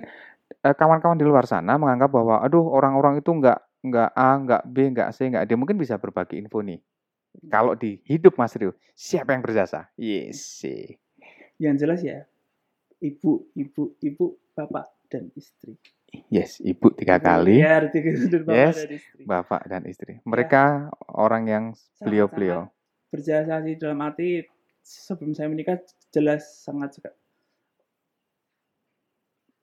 [0.64, 4.76] eh, kawan-kawan di luar sana menganggap bahwa, aduh, orang-orang itu nggak nggak A, nggak B,
[4.96, 5.56] nggak C, nggak D.
[5.60, 6.80] Mungkin bisa berbagi info nih.
[7.46, 9.86] Kalau di hidup Mas Rio, siapa yang berjasa?
[9.94, 10.66] Yes.
[11.62, 12.18] Yang jelas ya,
[12.98, 15.78] ibu, ibu, ibu, bapak, dan istri.
[16.26, 17.62] Yes, ibu tiga kali.
[17.62, 18.10] Ya, tiga
[18.42, 19.22] bapak Yes, dan istri.
[19.22, 20.12] Bapak dan istri.
[20.26, 21.64] Mereka orang yang
[22.02, 22.66] beliau-beliau.
[23.10, 24.42] Berjasa sih dalam arti
[24.82, 25.78] sebelum saya menikah
[26.10, 27.10] jelas sangat suka.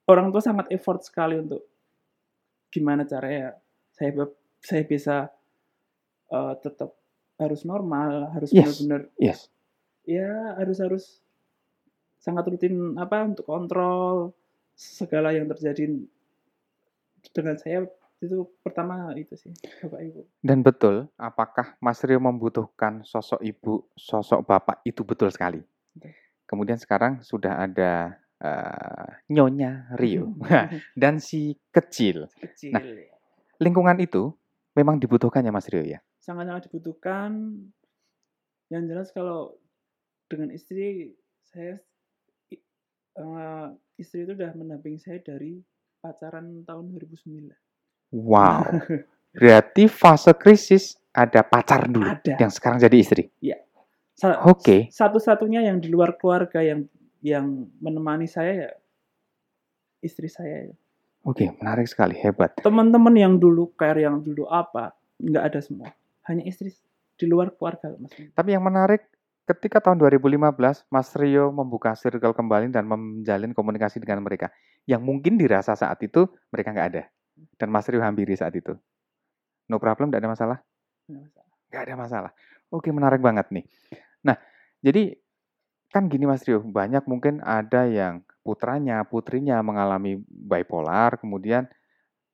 [0.07, 1.67] Orang tua sangat effort sekali untuk
[2.71, 3.59] gimana caranya
[3.91, 4.11] saya
[4.63, 5.27] saya bisa
[6.31, 6.95] uh, tetap
[7.37, 8.81] harus normal, harus Yes.
[8.81, 9.39] benar-benar Yes.
[10.03, 11.05] ya harus harus
[12.17, 14.33] sangat rutin apa untuk kontrol
[14.73, 16.01] segala yang terjadi
[17.33, 17.85] dengan saya
[18.17, 24.41] itu pertama itu sih bapak ibu Dan betul, apakah Mas Rio membutuhkan sosok ibu, sosok
[24.41, 25.61] bapak itu betul sekali.
[26.49, 30.33] Kemudian sekarang sudah ada eh, Nyonya Rio
[30.97, 32.25] dan si kecil.
[32.41, 32.81] kecil Nah.
[32.81, 33.13] ya.
[33.59, 34.33] Lingkungan itu
[34.73, 35.99] memang dibutuhkannya Mas Rio ya.
[36.27, 37.31] Sangat-sangat dibutuhkan
[38.67, 39.55] yang jelas kalau
[40.27, 41.15] dengan istri
[41.47, 41.79] saya
[43.15, 45.63] eh, istri itu udah mendampingi saya dari
[46.03, 47.55] pacaran tahun 2009
[48.07, 48.63] Wow.
[49.35, 53.27] Berarti fase krisis ada pacar dulu ada yang sekarang jadi istri.
[54.15, 54.87] Sa- Oke.
[54.87, 56.87] satu-satunya yang di luar keluarga yang
[57.19, 58.71] yang menemani saya ya
[59.99, 60.75] istri saya ya.
[61.27, 62.55] Oke, menarik sekali, hebat.
[62.63, 65.91] teman-teman yang dulu care yang dulu apa nggak ada semua
[66.27, 66.71] hanya istri
[67.17, 69.07] di luar keluarga mas Tapi yang menarik
[69.47, 74.51] ketika tahun 2015 Mas Rio membuka circle kembali dan menjalin komunikasi dengan mereka
[74.83, 77.03] yang mungkin dirasa saat itu mereka nggak ada
[77.57, 78.75] dan Mas Rio hampiri saat itu.
[79.67, 80.57] No problem, nggak ada masalah?
[81.07, 81.53] Nggak masalah.
[81.67, 82.31] Nggak ada masalah.
[82.71, 83.65] Oke, menarik banget nih.
[84.23, 84.35] Nah,
[84.83, 85.15] jadi
[85.91, 91.67] kan gini Mas Rio, banyak mungkin ada yang putranya, putrinya mengalami bipolar, kemudian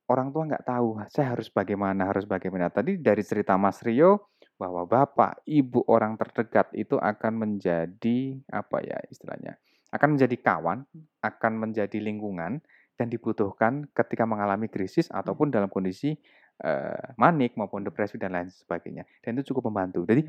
[0.08, 2.68] orang tua nggak tahu saya harus bagaimana, harus bagaimana.
[2.68, 8.98] Tadi dari cerita Mas Rio bahwa bapak, ibu, orang terdekat itu akan menjadi apa ya
[9.10, 9.58] istilahnya,
[9.90, 10.78] akan menjadi kawan,
[11.24, 12.62] akan menjadi lingkungan
[12.94, 16.14] dan dibutuhkan ketika mengalami krisis ataupun dalam kondisi
[16.62, 19.02] eh, manik maupun depresi dan lain sebagainya.
[19.24, 20.06] Dan itu cukup membantu.
[20.06, 20.22] Jadi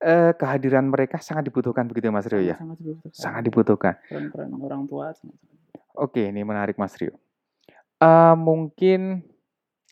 [0.00, 2.56] eh, kehadiran mereka sangat dibutuhkan begitu ya, Mas Rio ya.
[2.56, 3.94] sangat dibutuhkan Sangat dibutuhkan.
[4.08, 5.36] peran-peran orang tua sangat
[5.98, 7.18] Oke, ini menarik Mas Rio.
[7.98, 9.26] Eh, mungkin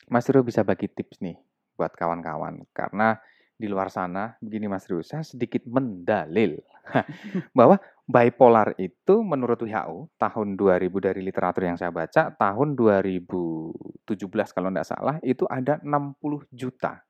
[0.07, 1.35] Mas Rio bisa bagi tips nih
[1.75, 3.19] buat kawan-kawan karena
[3.59, 6.55] di luar sana begini Mas Rio, saya sedikit mendalil
[7.57, 7.75] bahwa
[8.07, 14.87] bipolar itu menurut WHO tahun 2000 dari literatur yang saya baca tahun 2017 kalau tidak
[14.87, 17.03] salah itu ada 60 juta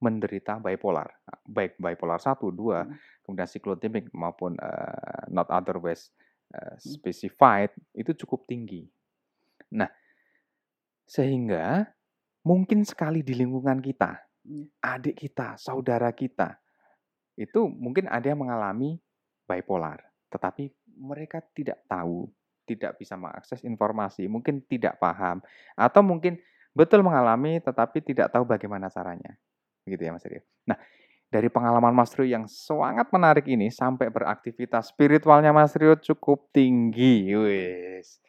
[0.00, 1.10] menderita bipolar
[1.44, 2.94] baik bipolar 1, 2, Hmm.
[3.26, 6.14] kemudian siklotimik maupun eh, not otherwise
[6.54, 8.86] eh, specified itu cukup tinggi.
[9.74, 9.90] Nah,
[11.10, 11.90] sehingga
[12.46, 14.64] mungkin sekali di lingkungan kita, Iya.
[14.80, 16.56] adik kita, saudara kita,
[17.36, 18.96] itu mungkin ada yang mengalami
[19.44, 20.00] bipolar,
[20.32, 22.30] tetapi mereka tidak tahu,
[22.64, 25.44] tidak bisa mengakses informasi, mungkin tidak paham,
[25.76, 26.40] atau mungkin
[26.72, 29.36] betul mengalami tetapi tidak tahu bagaimana caranya.
[29.84, 30.42] Begitu ya Mas Rio.
[30.64, 30.78] Nah,
[31.30, 37.34] dari pengalaman Mas Rio yang sangat menarik ini sampai beraktivitas spiritualnya Mas Rio cukup tinggi.
[37.34, 38.22] Wis.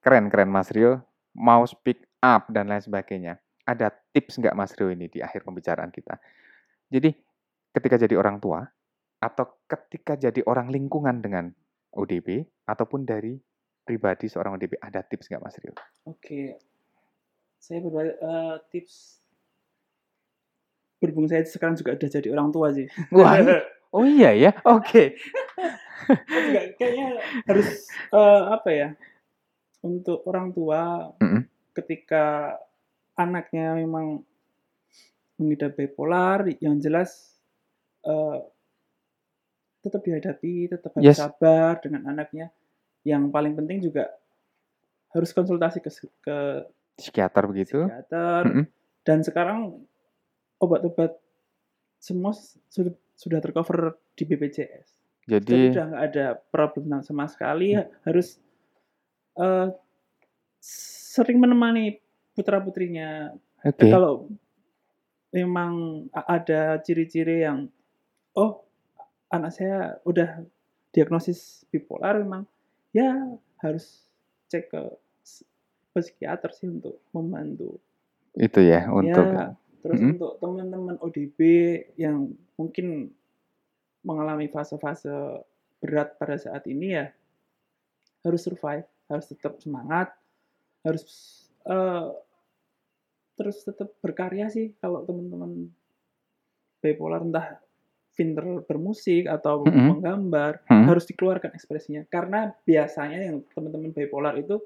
[0.00, 1.04] Keren-keren Mas Rio.
[1.34, 3.36] Mau speak up dan lain sebagainya.
[3.68, 6.16] Ada tips nggak Mas Rio ini di akhir pembicaraan kita?
[6.88, 7.12] Jadi
[7.74, 8.64] ketika jadi orang tua
[9.20, 11.48] atau ketika jadi orang lingkungan dengan
[11.96, 13.40] ODP ataupun dari
[13.84, 15.72] pribadi seorang ODP ada tips nggak Mas Rio?
[16.04, 16.60] oke
[17.60, 19.24] saya berbagi eh, tips
[21.00, 23.40] berhubung saya sekarang juga udah jadi orang tua sih Wah,
[23.96, 25.16] oh iya ya, oke.
[26.28, 28.88] Juga kayaknya harus eh, apa ya
[29.84, 31.44] untuk orang tua Mm-mm.
[31.74, 32.54] Ketika
[33.14, 34.22] anaknya memang
[35.36, 37.34] mengidap bipolar yang jelas
[38.02, 38.38] eh,
[39.80, 41.20] tetap dihadapi tetap harus Yes.
[41.20, 42.48] sabar dengan anaknya
[43.04, 44.08] yang paling penting juga
[45.12, 46.36] harus konsultasi ke, ke
[46.94, 47.84] Psikiater begitu.
[47.84, 48.64] psikiater Mm-mm.
[49.02, 49.82] dan sekarang
[50.56, 51.18] obat-obat
[51.98, 52.32] semua
[52.68, 54.88] sudah sudah tercover di BPJS
[55.24, 58.38] jadi Jadi udah nggak ada problem sama sekali harus
[59.34, 59.68] eh,
[60.64, 62.00] sering menemani
[62.32, 63.84] putra putrinya oke.
[63.84, 64.32] kalau
[65.30, 67.68] memang ada ciri-ciri yang
[68.34, 68.64] oh
[69.28, 70.42] anak saya udah
[70.94, 72.46] diagnosis bipolar memang
[72.94, 74.06] ya harus
[74.48, 74.82] cek ke
[75.94, 77.78] psikiater sih untuk membantu.
[78.34, 80.10] Itu ya untuk Ya, terus Mhm.
[80.18, 81.38] untuk teman-teman ODB
[81.94, 83.14] yang mungkin
[84.02, 85.42] mengalami fase-fase
[85.78, 87.06] berat pada saat ini ya
[88.26, 90.10] harus survive, harus tetap semangat,
[90.84, 91.04] harus
[91.64, 92.06] eh,
[93.34, 95.72] terus tetap berkarya sih kalau teman-teman
[96.78, 97.58] bipolar entah
[98.14, 99.86] pinter bermusik atau Mhm.
[99.90, 100.86] menggambar Mhm.
[100.86, 104.60] harus dikeluarkan ekspresinya karena biasanya yang teman-teman bipolar itu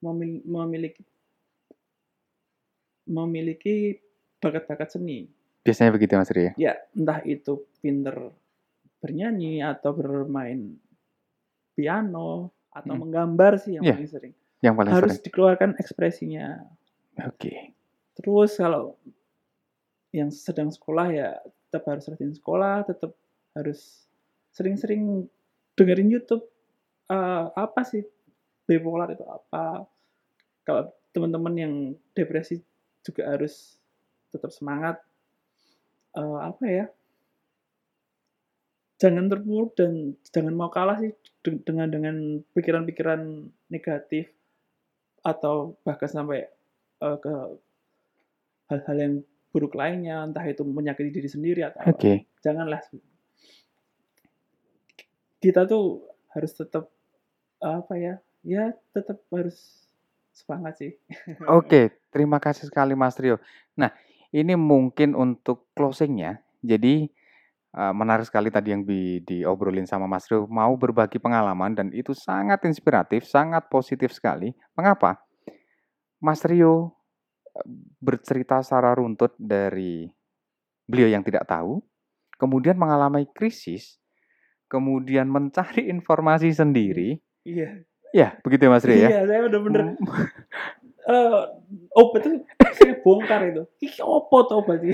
[0.00, 1.02] memil- memiliki
[3.04, 3.98] memiliki
[4.38, 5.26] bakat-bakat seni
[5.64, 6.52] biasanya begitu Mas Rio.
[6.54, 8.14] ya entah itu pinter
[8.98, 10.76] bernyanyi atau bermain
[11.72, 13.02] piano atau Hmm.
[13.04, 13.94] menggambar sih yang Iya.
[13.94, 15.24] paling sering Yang paling harus sering.
[15.26, 16.46] dikeluarkan ekspresinya.
[17.24, 17.74] Oke.
[18.14, 18.98] terus kalau
[20.10, 21.38] yang sedang sekolah ya
[21.70, 23.14] tetap harus rajin sekolah tetap
[23.54, 24.06] harus
[24.50, 25.26] sering-sering
[25.74, 26.42] dengerin YouTube
[27.08, 28.04] Eh, apa sih?
[28.68, 29.88] Bipolar itu apa?
[30.60, 31.74] Kalau teman-teman yang
[32.12, 32.60] depresi
[33.00, 33.80] juga harus
[34.28, 35.00] tetap semangat
[36.12, 36.84] Eh, apa ya?
[38.98, 42.16] Jangan terpuruk dan jangan mau kalah sih de- dengan dengan
[42.52, 43.20] pikiran-pikiran
[43.70, 44.28] negatif
[45.28, 46.48] atau bahkan sampai
[47.04, 47.34] eh, ke
[48.72, 49.14] hal-hal yang
[49.52, 51.92] buruk lainnya entah itu menyakiti diri sendiri atau apa.
[51.92, 52.28] Oke.
[52.44, 52.80] janganlah
[55.40, 56.92] kita tuh harus tetap
[57.58, 58.14] apa ya
[58.44, 59.88] ya tetap harus
[60.36, 60.92] semangat sih
[61.58, 63.42] Oke, terima kasih sekali Mas Rio.
[63.74, 63.90] Nah,
[64.30, 66.38] ini mungkin untuk closingnya.
[66.62, 67.10] Jadi
[67.72, 70.48] menarik sekali tadi yang di, diobrolin sama Mas Rio.
[70.48, 74.56] Mau berbagi pengalaman dan itu sangat inspiratif, sangat positif sekali.
[74.74, 75.20] Mengapa?
[76.18, 76.98] Mas Rio
[78.00, 80.06] bercerita secara runtut dari
[80.88, 81.82] beliau yang tidak tahu,
[82.40, 84.00] kemudian mengalami krisis,
[84.70, 87.20] kemudian mencari informasi sendiri.
[87.44, 89.08] iya Ya, begitu ya Mas Rio ya.
[89.12, 90.00] iya saya bener-bener
[91.08, 91.16] Hmm.
[91.16, 91.40] eh
[91.96, 92.44] obat itu
[92.76, 94.84] saya bongkar itu ini apa tuh obat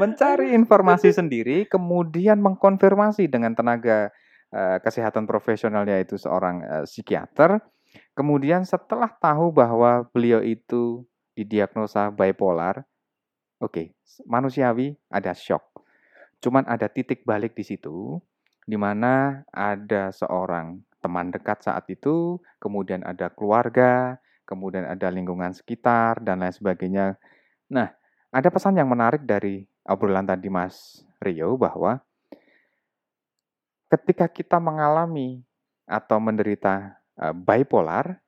[0.00, 4.14] mencari informasi sendiri, kemudian mengkonfirmasi dengan tenaga
[4.54, 7.58] eh, kesehatan profesionalnya itu seorang eh, psikiater.
[8.14, 11.02] Kemudian setelah tahu bahwa beliau itu
[11.34, 12.86] didiagnosa bipolar,
[13.58, 13.92] oke,
[14.24, 15.64] manusiawi ada shock.
[16.40, 18.20] Cuman ada titik balik di situ,
[18.64, 26.22] di mana ada seorang teman dekat saat itu, kemudian ada keluarga, kemudian ada lingkungan sekitar,
[26.22, 27.18] dan lain sebagainya.
[27.68, 27.90] Nah,
[28.30, 31.98] ada pesan yang menarik dari obrolan tadi Mas Rio bahwa
[33.90, 35.42] ketika kita mengalami
[35.86, 38.22] atau menderita uh, bipolar,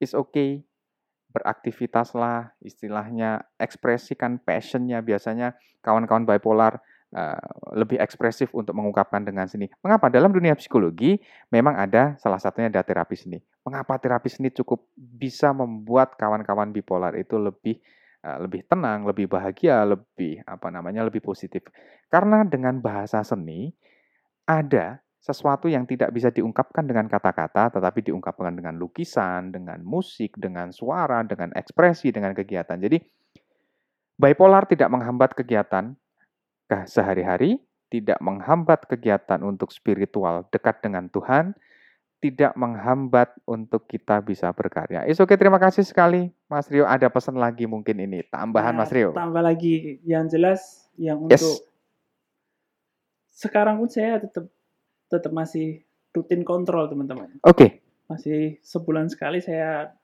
[0.00, 0.64] is okay,
[1.32, 5.00] beraktivitaslah, istilahnya ekspresikan passionnya.
[5.04, 6.80] Biasanya kawan-kawan bipolar
[7.14, 7.40] uh,
[7.76, 9.68] lebih ekspresif untuk mengungkapkan dengan seni.
[9.80, 10.12] Mengapa?
[10.12, 11.16] Dalam dunia psikologi
[11.52, 13.38] memang ada salah satunya ada terapi seni.
[13.64, 17.80] Mengapa terapi seni cukup bisa membuat kawan-kawan bipolar itu lebih
[18.24, 21.64] uh, lebih tenang, lebih bahagia, lebih apa namanya, lebih positif.
[22.08, 23.72] Karena dengan bahasa seni
[24.48, 30.72] ada sesuatu yang tidak bisa diungkapkan dengan kata-kata, tetapi diungkapkan dengan lukisan, dengan musik, dengan
[30.72, 32.78] suara, dengan ekspresi, dengan kegiatan.
[32.78, 32.96] Jadi,
[34.16, 35.92] bipolar tidak menghambat kegiatan
[36.68, 37.56] sehari-hari,
[37.88, 41.56] tidak menghambat kegiatan untuk spiritual dekat dengan Tuhan,
[42.18, 45.06] tidak menghambat untuk kita bisa berkarya.
[45.08, 46.84] Is oke, terima kasih sekali Mas Rio.
[46.84, 49.14] Ada pesan lagi mungkin ini, tambahan Nah, Mas Rio.
[49.14, 51.40] tambah lagi yang jelas yang Yes.
[51.40, 51.56] untuk
[53.30, 54.50] sekarang pun saya tetap
[55.08, 59.94] tetap masih rutin kontrol teman-teman Oke, masih sebulan sekali saya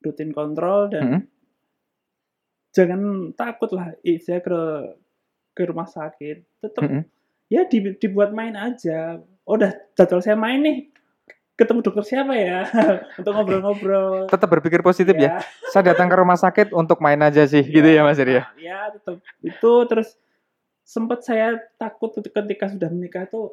[0.00, 1.22] rutin kontrol dan Mhm.
[2.70, 3.00] jangan
[3.34, 3.90] takut lah
[4.22, 4.58] saya ke
[5.50, 7.02] ke rumah sakit tetap Mhm.
[7.48, 10.78] ya di- dibuat main aja oh, udah jadwal saya main nih
[11.54, 12.64] ketemu dokter siapa ya
[13.20, 15.36] untuk ngobrol-ngobrol tetap berpikir positif ya.
[15.36, 18.40] ya Saya datang ke rumah sakit untuk main aja sih, gitu ya Mas Rio.
[18.56, 20.16] ya tetap itu terus
[20.82, 23.52] sempat saya takut ketika sudah menikah tuh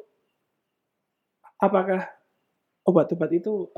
[1.56, 2.06] apakah
[2.82, 3.68] obat-obat itu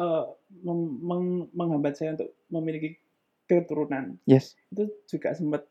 [0.61, 3.01] mem- meng- menghambat saya untuk memiliki
[3.45, 4.55] keturunan Yes.
[4.71, 5.67] itu juga sempat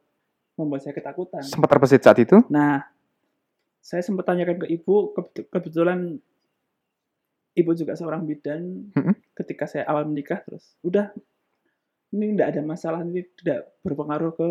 [0.59, 2.43] membuat saya ketakutan Sempat terbesit saat itu?
[2.47, 2.83] nah
[3.79, 6.19] saya sempat tanyakan ke ibu kebet- kebetulan
[7.55, 9.13] ibu juga seorang bidan Mhm.
[9.33, 11.15] ketika saya awal menikah terus udah
[12.11, 14.49] ini tidak ada masalah ini tidak berpengaruh ke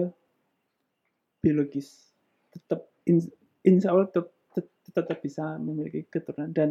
[1.39, 2.11] biologis
[2.51, 3.31] tetap in-
[3.63, 6.69] insya Allah tetap, tetap, tetap bisa memiliki keturunan dan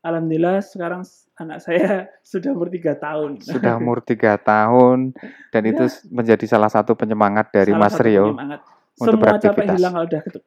[0.00, 1.02] alhamdulillah sekarang
[1.36, 1.88] anak saya
[2.26, 5.14] sudah umur tiga tahun Sudah umur tiga tahun
[5.48, 5.92] dan itu Ya.
[6.10, 8.60] menjadi salah satu penyemangat dari Salah Mas satu Rio penyemangat.
[8.98, 10.44] Untuk semua capek hilang kalau udah ketemu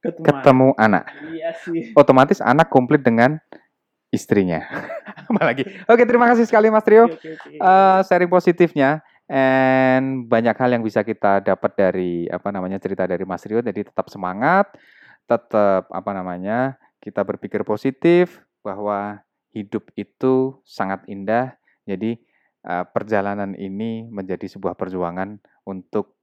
[0.00, 1.04] ketemu, ketemu anak.
[1.32, 3.36] iya sih Otomatis anak komplit dengan
[4.10, 4.66] istrinya.
[5.30, 5.62] Apa lagi?
[5.86, 7.06] Oke, terima kasih sekali Mas Rio.
[7.06, 7.50] Oke, oke, oke.
[7.56, 13.22] Eh, sharing positifnya and banyak hal yang bisa kita dapat dari apa namanya cerita dari
[13.22, 13.62] Mas Rio.
[13.62, 14.74] Jadi tetap semangat,
[15.30, 19.22] tetap apa namanya kita berpikir positif bahwa
[19.54, 21.54] hidup itu sangat indah.
[21.86, 22.18] Jadi
[22.66, 26.19] uh, perjalanan ini menjadi sebuah perjuangan untuk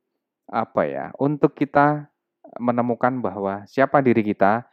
[0.48, 1.06] apa ya?
[1.20, 2.08] Untuk kita
[2.58, 4.64] menemukan bahwa siapa diri kita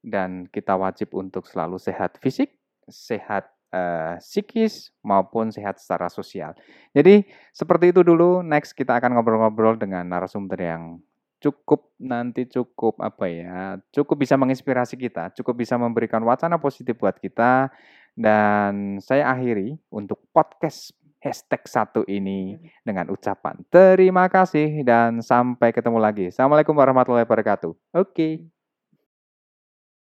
[0.00, 2.56] dan kita wajib untuk selalu sehat fisik,
[2.88, 6.54] sehat uh, psikis maupun sehat secara sosial.
[6.94, 8.40] Jadi seperti itu dulu.
[8.40, 11.02] Next kita akan ngobrol-ngobrol dengan narasumber yang
[11.40, 17.16] cukup nanti cukup apa ya cukup bisa menginspirasi kita cukup bisa memberikan wacana positif buat
[17.16, 17.72] kita
[18.12, 25.98] dan saya akhiri untuk podcast hashtag satu ini dengan ucapan terima kasih dan sampai ketemu
[26.00, 26.24] lagi.
[26.32, 27.72] Assalamualaikum warahmatullahi wabarakatuh.
[27.94, 28.10] Oke.
[28.12, 28.59] Okay.